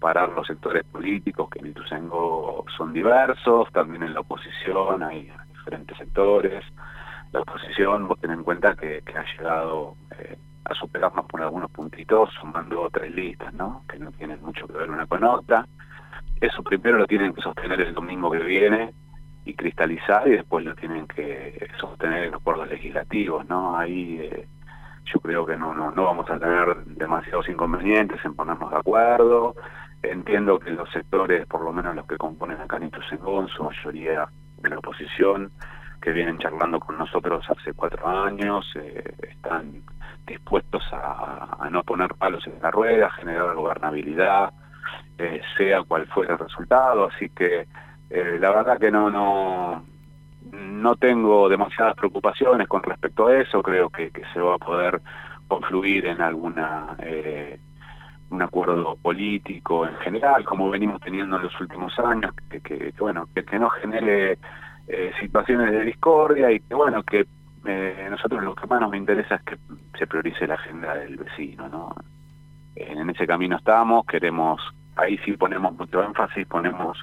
parar 0.00 0.29
los 0.29 0.47
sectores 0.47 0.85
políticos 0.85 1.49
que 1.50 1.59
en 1.59 1.69
Ituzaingó 1.69 2.65
son 2.77 2.93
diversos 2.93 3.71
también 3.73 4.03
en 4.05 4.15
la 4.15 4.21
oposición 4.21 5.03
hay 5.03 5.31
diferentes 5.49 5.97
sectores. 5.99 6.65
La 7.33 7.41
oposición 7.41 8.07
vos 8.07 8.19
ten 8.21 8.31
en 8.31 8.45
cuenta 8.45 8.75
que, 8.77 9.03
que 9.03 9.19
ha 9.19 9.25
llegado 9.37 9.97
eh, 10.19 10.38
a 10.65 10.75
superarnos 10.75 11.27
por 11.27 11.43
algunos 11.43 11.71
puntitos 11.71 12.31
sumando 12.41 12.88
tres 12.93 13.12
listas 13.15 13.53
no 13.55 13.83
que 13.88 13.99
no 13.99 14.12
tienen 14.12 14.41
mucho 14.43 14.67
que 14.67 14.75
ver 14.75 14.91
una 14.91 15.07
con 15.07 15.25
otra. 15.25 15.67
Eso 16.41 16.62
primero 16.62 16.99
lo 16.99 17.07
tienen 17.07 17.33
que 17.33 17.43
sostener 17.43 17.81
el 17.81 17.95
domingo 17.95 18.31
que 18.31 18.38
viene 18.38 18.93
y 19.49 19.55
cristalizar 19.55 20.28
y 20.28 20.33
después 20.33 20.62
lo 20.62 20.75
tienen 20.75 21.07
que 21.07 21.69
sostener 21.81 22.25
en 22.25 22.33
los 22.33 22.40
acuerdos 22.43 22.69
legislativos, 22.69 23.49
¿no? 23.49 23.78
Ahí 23.78 24.19
eh, 24.21 24.47
yo 25.07 25.21
creo 25.21 25.47
que 25.47 25.57
no, 25.57 25.75
no, 25.75 25.90
no 25.90 26.05
vamos 26.05 26.28
a 26.28 26.38
tener 26.38 26.85
demasiados 26.85 27.49
inconvenientes 27.49 28.23
en 28.26 28.35
ponernos 28.35 28.71
de 28.71 28.76
acuerdo. 28.76 29.55
Entiendo 30.02 30.59
que 30.59 30.71
los 30.71 30.90
sectores, 30.90 31.47
por 31.47 31.62
lo 31.62 31.73
menos 31.73 31.97
los 31.97 32.07
que 32.07 32.19
componen 32.19 32.61
acá 32.61 32.76
en 32.76 32.90
Según, 33.09 33.49
su 33.49 33.64
mayoría 33.64 34.28
de 34.59 34.69
la 34.69 34.78
oposición, 34.78 35.50
que 36.02 36.12
vienen 36.12 36.38
charlando 36.38 36.78
con 36.78 36.99
nosotros 36.99 37.43
hace 37.49 37.73
cuatro 37.73 38.07
años, 38.07 38.71
eh, 38.76 39.02
están 39.31 39.83
dispuestos 40.26 40.83
a, 40.93 41.69
no 41.71 41.83
poner 41.85 42.14
palos 42.14 42.47
en 42.47 42.61
la 42.62 42.71
rueda, 42.71 43.11
generar 43.12 43.55
gobernabilidad, 43.55 44.53
eh, 45.16 45.40
sea 45.57 45.83
cual 45.85 46.07
fuera 46.09 46.35
el 46.35 46.38
resultado, 46.38 47.09
así 47.09 47.31
que 47.31 47.66
eh, 48.11 48.38
la 48.40 48.51
verdad 48.51 48.79
que 48.79 48.90
no, 48.90 49.11
no, 49.11 49.85
no 50.53 50.97
tengo 50.97 51.49
demasiadas 51.49 51.94
preocupaciones 51.94 52.68
con 52.68 52.83
respecto 52.83 53.27
a 53.27 53.37
eso, 53.40 53.62
creo 53.62 53.90
que, 53.90 54.11
que 54.11 54.23
se 54.33 54.40
va 54.40 54.55
a 54.55 54.59
poder 54.59 55.01
confluir 55.47 56.07
en 56.07 56.21
alguna 56.21 56.97
eh, 57.01 57.59
un 58.31 58.42
acuerdo 58.42 58.97
político 58.97 59.87
en 59.87 59.97
general, 59.97 60.44
como 60.44 60.71
venimos 60.71 61.01
teniendo 61.01 61.37
en 61.37 61.44
los 61.44 61.61
últimos 61.61 61.99
años, 61.99 62.33
que, 62.51 62.61
que, 62.61 62.92
bueno, 62.99 63.27
que, 63.35 63.59
no 63.59 63.71
genere 63.71 64.38
eh, 64.87 65.12
situaciones 65.21 65.71
de 65.73 65.85
discordia 65.85 66.51
y 66.53 66.61
que 66.61 66.75
bueno, 66.75 67.03
que 67.03 67.27
eh, 67.64 68.07
nosotros 68.11 68.42
lo 68.42 68.55
que 68.55 68.66
más 68.66 68.81
nos 68.81 68.94
interesa 68.94 69.37
es 69.37 69.42
que 69.42 69.57
se 69.99 70.07
priorice 70.07 70.47
la 70.47 70.55
agenda 70.55 70.94
del 70.94 71.16
vecino, 71.16 71.68
¿no? 71.68 71.94
En 72.77 73.11
ese 73.11 73.27
camino 73.27 73.57
estamos, 73.57 74.07
queremos, 74.07 74.61
ahí 74.94 75.18
sí 75.25 75.33
ponemos 75.33 75.77
mucho 75.77 76.03
énfasis, 76.03 76.47
ponemos 76.47 76.97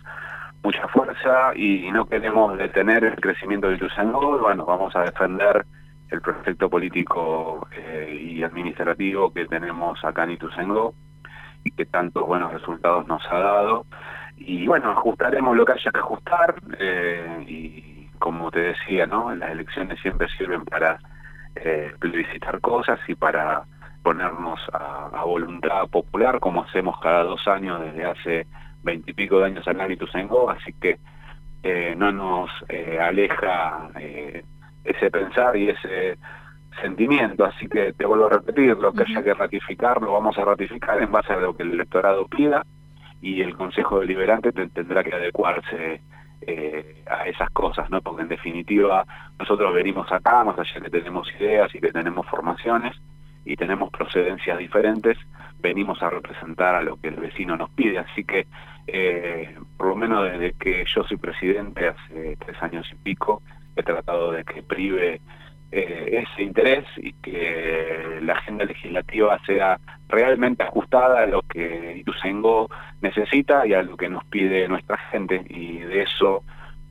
mucha 0.65 0.87
fuerza 0.87 1.51
y, 1.55 1.91
no 1.91 2.07
queremos 2.07 2.57
detener 2.57 3.03
el 3.03 3.15
crecimiento 3.17 3.67
de 3.67 3.75
Ituzaingó, 3.75 4.39
bueno, 4.39 4.65
vamos 4.65 4.95
a 4.95 5.03
defender 5.03 5.63
el 6.09 6.21
proyecto 6.21 6.69
político 6.71 7.67
eh, 7.71 8.19
y 8.19 8.43
administrativo 8.43 9.31
que 9.31 9.45
tenemos 9.45 10.03
acá 10.03 10.23
en 10.23 10.31
Ituzaingó 10.31 10.95
y 11.63 11.69
que 11.69 11.85
tantos 11.85 12.25
buenos 12.25 12.51
resultados 12.51 13.05
nos 13.07 13.23
ha 13.31 13.37
dado. 13.37 13.85
Y 14.37 14.65
bueno, 14.65 14.89
ajustaremos 14.89 15.55
lo 15.55 15.65
que 15.65 15.73
haya 15.73 15.91
que 15.91 15.99
ajustar 15.99 16.55
eh, 16.79 17.45
y 17.47 18.07
como 18.17 18.49
te 18.49 18.61
decía, 18.61 19.05
¿no? 19.05 19.35
Las 19.35 19.51
elecciones 19.51 19.99
siempre 20.01 20.27
sirven 20.35 20.65
para 20.65 20.97
eh, 21.55 21.93
plebiscitar 21.99 22.59
cosas 22.59 22.99
y 23.07 23.13
para 23.13 23.65
ponernos 24.01 24.59
a, 24.73 25.11
a 25.13 25.23
voluntad 25.25 25.87
popular 25.91 26.39
como 26.39 26.63
hacemos 26.63 26.99
cada 27.01 27.23
dos 27.23 27.47
años 27.47 27.81
desde 27.81 28.05
hace 28.05 28.47
veintipico 28.85 29.39
de 29.39 29.47
años 29.47 29.67
acá 29.67 29.85
en 29.85 29.93
Ituzaingó, 29.93 30.49
así 30.49 30.71
que 30.79 30.97
eh, 31.63 31.95
no 31.97 32.11
nos 32.11 32.49
eh, 32.69 32.99
aleja 33.01 33.89
eh, 33.99 34.45
ese 34.83 35.11
pensar 35.11 35.57
y 35.57 35.69
ese 35.69 36.17
sentimiento, 36.81 37.43
así 37.43 37.67
que 37.67 37.93
te 37.93 38.05
vuelvo 38.05 38.27
a 38.27 38.37
repetir, 38.37 38.77
lo 38.77 38.93
que 38.93 39.03
haya 39.03 39.23
que 39.23 39.33
ratificar 39.33 40.01
lo 40.01 40.13
vamos 40.13 40.37
a 40.37 40.45
ratificar 40.45 41.01
en 41.01 41.11
base 41.11 41.33
a 41.33 41.37
lo 41.37 41.55
que 41.55 41.63
el 41.63 41.71
electorado 41.71 42.27
pida 42.27 42.63
y 43.21 43.41
el 43.41 43.55
Consejo 43.57 43.99
Deliberante 43.99 44.51
tendrá 44.51 45.03
que 45.03 45.15
adecuarse 45.15 46.01
a 47.07 47.27
esas 47.27 47.49
cosas, 47.51 47.89
¿no? 47.89 48.01
Porque 48.01 48.21
en 48.21 48.27
definitiva 48.27 49.03
nosotros 49.39 49.73
venimos 49.73 50.11
acá, 50.11 50.43
más 50.43 50.59
allá 50.59 50.81
que 50.81 50.91
tenemos 50.91 51.27
ideas 51.39 51.73
y 51.73 51.79
que 51.79 51.91
tenemos 51.91 52.27
formaciones 52.27 52.95
y 53.45 53.55
tenemos 53.55 53.91
procedencias 53.91 54.57
diferentes, 54.57 55.17
venimos 55.59 56.01
a 56.01 56.09
representar 56.09 56.75
a 56.75 56.81
lo 56.81 56.97
que 56.97 57.09
el 57.09 57.15
vecino 57.15 57.55
nos 57.55 57.69
pide, 57.71 57.99
así 57.99 58.23
que 58.23 58.47
eh, 58.87 59.55
por 59.77 59.87
lo 59.87 59.95
menos 59.95 60.23
desde 60.23 60.53
que 60.53 60.83
yo 60.85 61.03
soy 61.03 61.17
presidente 61.17 61.87
hace 61.87 62.37
tres 62.37 62.61
años 62.61 62.87
y 62.91 62.95
pico, 62.95 63.41
he 63.75 63.83
tratado 63.83 64.31
de 64.31 64.43
que 64.43 64.63
prive 64.63 65.21
eh, 65.71 66.23
ese 66.23 66.43
interés 66.43 66.85
y 66.97 67.13
que 67.13 68.19
la 68.21 68.33
agenda 68.33 68.65
legislativa 68.65 69.39
sea 69.45 69.79
realmente 70.07 70.63
ajustada 70.63 71.23
a 71.23 71.27
lo 71.27 71.41
que 71.41 71.97
Ituzaingó 71.97 72.69
necesita 73.01 73.65
y 73.65 73.73
a 73.73 73.81
lo 73.81 73.97
que 73.97 74.09
nos 74.09 74.23
pide 74.25 74.67
nuestra 74.67 74.97
gente 75.09 75.43
y 75.49 75.79
de 75.79 76.03
eso 76.03 76.43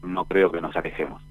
no 0.03 0.25
creo 0.27 0.51
que 0.51 0.61
nos 0.61 0.77
alejemos. 0.77 1.23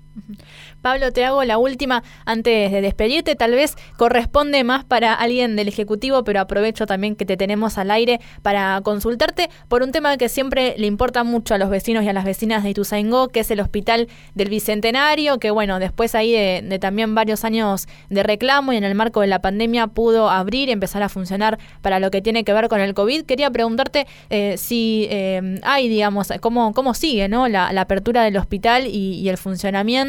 Pablo, 0.82 1.12
te 1.12 1.26
hago 1.26 1.44
la 1.44 1.58
última 1.58 2.04
antes 2.26 2.72
de 2.72 2.82
despedirte. 2.82 3.36
Tal 3.36 3.52
vez 3.52 3.76
corresponde 3.98 4.64
más 4.64 4.84
para 4.84 5.14
alguien 5.14 5.56
del 5.56 5.68
Ejecutivo, 5.68 6.24
pero 6.24 6.40
aprovecho 6.40 6.86
también 6.86 7.16
que 7.16 7.26
te 7.26 7.38
tenemos 7.38 7.78
al 7.78 7.90
aire 7.90 8.20
para 8.42 8.80
consultarte 8.82 9.50
por 9.68 9.82
un 9.82 9.92
tema 9.92 10.18
que 10.18 10.30
siempre 10.30 10.76
le 10.78 10.88
importa 10.88 11.24
mucho 11.24 11.56
a 11.56 11.58
los 11.58 11.70
vecinos 11.70 12.04
y 12.04 12.10
a 12.10 12.14
las 12.14 12.26
vecinas 12.26 12.64
de 12.64 12.72
Ituzaingó, 12.72 13.30
que 13.30 13.40
es 13.40 13.52
el 13.52 13.60
Hospital 13.60 14.08
del 14.36 14.50
Bicentenario, 14.50 15.40
que 15.40 15.52
bueno, 15.52 15.80
después 15.80 16.16
ahí 16.16 16.34
de, 16.34 16.80
también 16.80 17.16
varios 17.16 17.44
años 17.44 17.88
de 18.10 18.24
reclamo 18.24 18.74
y 18.74 18.78
en 18.78 18.84
el 18.84 18.96
marco 18.96 19.22
de 19.22 19.28
la 19.28 19.42
pandemia 19.42 19.88
pudo 19.88 20.30
abrir 20.30 20.70
y 20.70 20.74
empezar 20.74 21.02
a 21.02 21.10
funcionar 21.10 21.58
para 21.82 22.00
lo 22.00 22.12
que 22.12 22.22
tiene 22.22 22.44
que 22.44 22.54
ver 22.54 22.68
con 22.68 22.82
el 22.82 22.94
COVID. 22.94 23.24
Quería 23.24 23.50
preguntarte 23.50 24.06
eh, 24.30 24.56
si 24.58 25.08
eh, 25.10 25.60
hay, 25.64 25.90
digamos, 25.90 26.32
cómo, 26.42 26.74
cómo 26.74 26.94
sigue 26.94 27.28
¿no? 27.30 27.48
la, 27.48 27.70
apertura 27.84 28.24
del 28.24 28.38
hospital 28.38 28.88
y 28.88 29.28
el 29.28 29.38
funcionamiento 29.38 30.03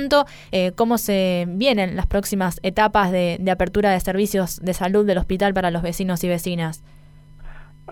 eh, 0.53 0.73
cómo 0.77 0.99
se 0.99 1.47
vienen 1.49 1.97
las 1.97 2.07
próximas 2.07 2.61
etapas 2.63 3.11
de, 3.13 3.39
apertura 3.51 3.91
de 3.91 4.01
servicios 4.01 4.61
de 4.61 4.75
salud 4.75 5.07
del 5.07 5.19
hospital 5.19 5.55
para 5.55 5.71
los 5.71 5.83
vecinos 5.83 6.25
y 6.25 6.29
vecinas. 6.29 6.85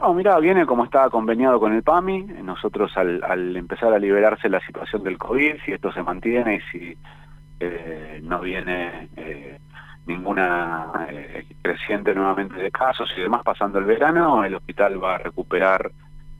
No, 0.01 0.15
mira, 0.15 0.39
viene 0.41 0.67
como 0.67 0.85
estaba 0.85 1.11
conveniado 1.11 1.61
con 1.61 1.73
el 1.73 1.83
PAMI. 1.83 2.25
Nosotros 2.43 2.91
al, 2.97 3.57
empezar 3.57 3.93
a 3.93 3.99
liberarse 3.99 4.49
la 4.49 4.61
situación 4.61 5.03
del 5.05 5.19
COVID, 5.19 5.57
si 5.65 5.73
esto 5.73 5.93
se 5.93 6.03
mantiene 6.03 6.57
y 6.57 6.61
si 6.73 6.99
eh, 7.61 8.21
no 8.23 8.41
viene 8.41 9.09
eh, 9.17 9.59
ninguna 10.07 11.09
creciente 11.63 12.15
nuevamente 12.15 12.57
de 12.57 12.71
casos 12.71 13.13
y 13.17 13.21
demás 13.21 13.43
pasando 13.45 13.79
el 13.79 13.85
verano, 13.85 14.45
el 14.45 14.55
hospital 14.55 15.03
va 15.03 15.15
a 15.15 15.19
recuperar 15.19 15.93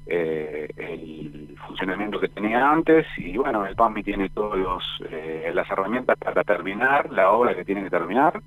el 0.07 1.57
funcionamiento 1.67 2.19
que 2.19 2.29
tenía 2.29 2.71
antes 2.71 3.07
y 3.17 3.37
bueno, 3.37 3.65
el 3.67 3.77
PAMI 3.77 4.03
tiene 4.03 4.29
todas 4.31 4.83
las 5.55 5.71
herramientas 5.71 6.19
para 6.19 6.43
terminar 6.45 7.11
la 7.13 7.31
obra 7.31 7.55
que 7.55 7.65
tiene 7.65 7.85
que 7.85 7.91
terminar 7.91 8.43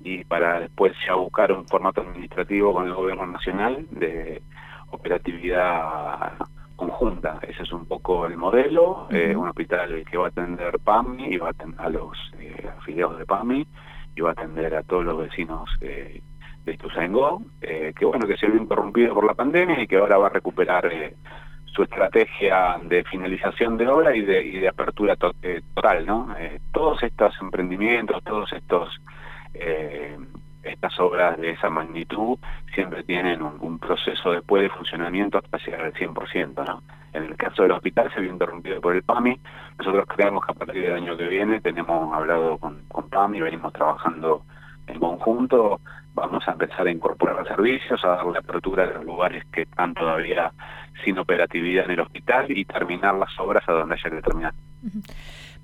y 0.00 0.24
para 0.24 0.60
después 0.60 0.92
ya 1.06 1.14
buscar 1.14 1.52
un 1.52 1.66
formato 1.66 2.02
administrativo 2.02 2.72
con 2.72 2.86
el 2.86 2.94
gobierno 2.94 3.26
nacional 3.26 3.86
de 3.90 4.42
operatividad 4.90 6.34
conjunta. 6.76 7.40
Ese 7.42 7.64
es 7.64 7.72
un 7.72 7.86
poco 7.86 8.26
el 8.26 8.36
modelo, 8.36 9.08
eh, 9.10 9.34
un 9.34 9.48
hospital 9.48 10.04
que 10.08 10.16
va 10.16 10.26
a 10.26 10.28
atender 10.28 10.78
PAMI 10.78 11.34
y 11.34 11.36
va 11.36 11.48
a 11.48 11.50
atender 11.50 11.80
a 11.80 11.90
los 11.90 12.16
eh, 12.38 12.70
afiliados 12.78 13.18
de 13.18 13.26
PAMI 13.26 13.66
y 14.14 14.20
va 14.20 14.30
a 14.30 14.32
atender 14.32 14.74
a 14.76 14.82
todos 14.84 15.04
los 15.04 15.18
vecinos 15.18 15.68
eh, 15.80 16.22
de 16.68 16.74
Ituzaingó, 16.74 17.42
eh, 17.60 17.92
que 17.96 18.04
bueno, 18.04 18.26
que 18.26 18.36
se 18.36 18.46
vio 18.46 18.60
interrumpido 18.60 19.14
por 19.14 19.24
la 19.24 19.34
pandemia 19.34 19.82
y 19.82 19.86
que 19.86 19.96
ahora 19.96 20.18
va 20.18 20.26
a 20.26 20.30
recuperar 20.30 20.90
su 21.64 21.82
estrategia 21.82 22.78
de 22.82 23.04
finalización 23.04 23.76
de 23.76 23.88
obra 23.88 24.16
y 24.16 24.22
de, 24.22 24.42
y 24.42 24.58
de 24.58 24.68
apertura 24.68 25.16
total, 25.16 26.06
¿no? 26.06 26.34
todos 26.72 27.02
estos 27.02 27.34
emprendimientos, 27.40 28.22
todos 28.24 28.52
estos 28.52 29.00
eh, 29.54 30.16
estas 30.62 30.98
obras 31.00 31.38
de 31.38 31.50
esa 31.50 31.70
magnitud 31.70 32.38
siempre 32.74 33.02
tienen 33.04 33.42
un, 33.42 33.78
proceso 33.78 34.32
después 34.32 34.62
de 34.62 34.68
funcionamiento 34.68 35.38
hasta 35.38 35.58
llegar 35.58 35.82
al 35.82 35.94
100%. 35.94 36.66
¿no? 36.66 36.82
En 37.12 37.24
el 37.24 37.36
caso 37.36 37.62
del 37.62 37.72
hospital 37.72 38.12
se 38.12 38.20
vio 38.20 38.30
interrumpido 38.30 38.80
por 38.80 38.94
el 38.94 39.02
PAMI. 39.02 39.38
Nosotros 39.78 40.04
creemos 40.08 40.44
que 40.44 40.52
a 40.52 40.54
partir 40.54 40.82
del 40.82 40.94
año 40.94 41.16
que 41.16 41.28
viene 41.28 41.60
tenemos 41.60 42.14
hablado 42.14 42.58
con, 42.58 42.82
con 42.88 43.08
PAMI, 43.08 43.40
venimos 43.40 43.72
trabajando 43.72 44.42
en 44.86 44.98
conjunto, 44.98 45.80
vamos 46.14 46.46
a 46.46 46.52
empezar 46.52 46.86
a 46.86 46.90
incorporar 46.90 47.46
servicios, 47.46 48.04
a 48.04 48.08
darle 48.08 48.38
apertura 48.38 48.84
a 48.84 48.86
los 48.86 49.04
lugares 49.04 49.44
que 49.52 49.62
están 49.62 49.94
todavía 49.94 50.52
sin 51.04 51.18
operatividad 51.18 51.84
en 51.84 51.92
el 51.92 52.00
hospital 52.00 52.46
y 52.50 52.64
terminar 52.64 53.14
las 53.14 53.30
obras 53.38 53.62
a 53.68 53.72
donde 53.72 53.94
haya 53.94 54.10
que 54.10 54.22
terminar. 54.22 54.52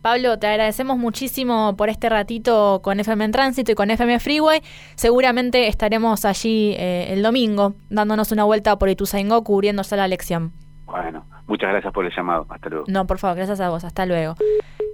Pablo, 0.04 0.38
te 0.38 0.46
agradecemos 0.46 0.98
muchísimo 0.98 1.76
por 1.78 1.88
este 1.88 2.10
ratito 2.10 2.80
con 2.82 3.00
FM 3.00 3.24
en 3.24 3.32
Tránsito 3.32 3.72
y 3.72 3.74
con 3.74 3.90
FM 3.90 4.20
Freeway. 4.20 4.60
Seguramente 4.96 5.66
estaremos 5.66 6.26
allí 6.26 6.74
eh, 6.76 7.06
el 7.08 7.22
domingo 7.22 7.74
dándonos 7.88 8.30
una 8.30 8.44
vuelta 8.44 8.78
por 8.78 8.90
Ituzaingó 8.90 9.42
cubriéndose 9.44 9.96
la 9.96 10.06
lección. 10.06 10.52
Bueno, 10.86 11.24
muchas 11.46 11.70
gracias 11.70 11.92
por 11.92 12.04
el 12.04 12.12
llamado. 12.14 12.46
Hasta 12.48 12.68
luego. 12.68 12.84
No, 12.88 13.06
por 13.06 13.18
favor, 13.18 13.36
gracias 13.36 13.60
a 13.60 13.70
vos. 13.70 13.84
Hasta 13.84 14.06
luego. 14.06 14.34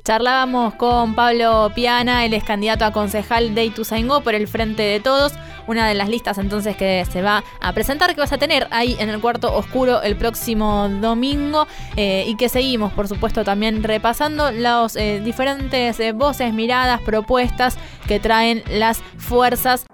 Charlábamos 0.05 0.75
con 0.75 1.15
Pablo 1.15 1.71
Piana, 1.75 2.25
él 2.25 2.33
es 2.33 2.43
candidato 2.43 2.87
a 2.87 2.91
concejal 2.91 3.55
de 3.55 3.67
Ituzaingó 3.67 4.23
por 4.23 4.35
el 4.35 4.49
Frente 4.49 4.83
de 4.83 4.99
Todos, 4.99 5.35
una 5.67 5.87
de 5.87 5.93
las 5.95 6.09
listas 6.09 6.39
entonces 6.39 6.75
que 6.75 7.05
se 7.11 7.21
va 7.21 7.45
a 7.61 7.75
presentar, 7.75 8.15
que 8.15 8.21
vas 8.21 8.33
a 8.33 8.39
tener 8.39 8.67
ahí 8.71 8.97
en 8.99 9.11
el 9.11 9.21
cuarto 9.21 9.55
oscuro 9.55 10.01
el 10.03 10.17
próximo 10.17 10.89
domingo 10.89 11.67
eh, 11.97 12.25
y 12.27 12.37
que 12.37 12.49
seguimos, 12.49 12.95
por 12.95 13.09
supuesto, 13.09 13.45
también 13.45 13.83
repasando 13.83 14.51
las 14.51 14.97
eh, 14.97 15.21
diferentes 15.23 16.01
eh, 16.01 16.13
voces, 16.13 16.55
miradas, 16.55 17.03
propuestas 17.03 17.77
que 18.09 18.19
traen 18.19 18.63
las 18.71 19.03
fuerzas. 19.19 19.85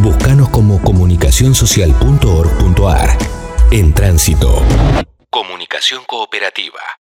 Búscanos 0.00 0.48
como 0.48 0.80
comunicacionsocial.org.ar. 0.80 3.10
En 3.70 3.92
tránsito. 3.92 4.62
Comunicación 5.36 6.02
cooperativa. 6.06 6.98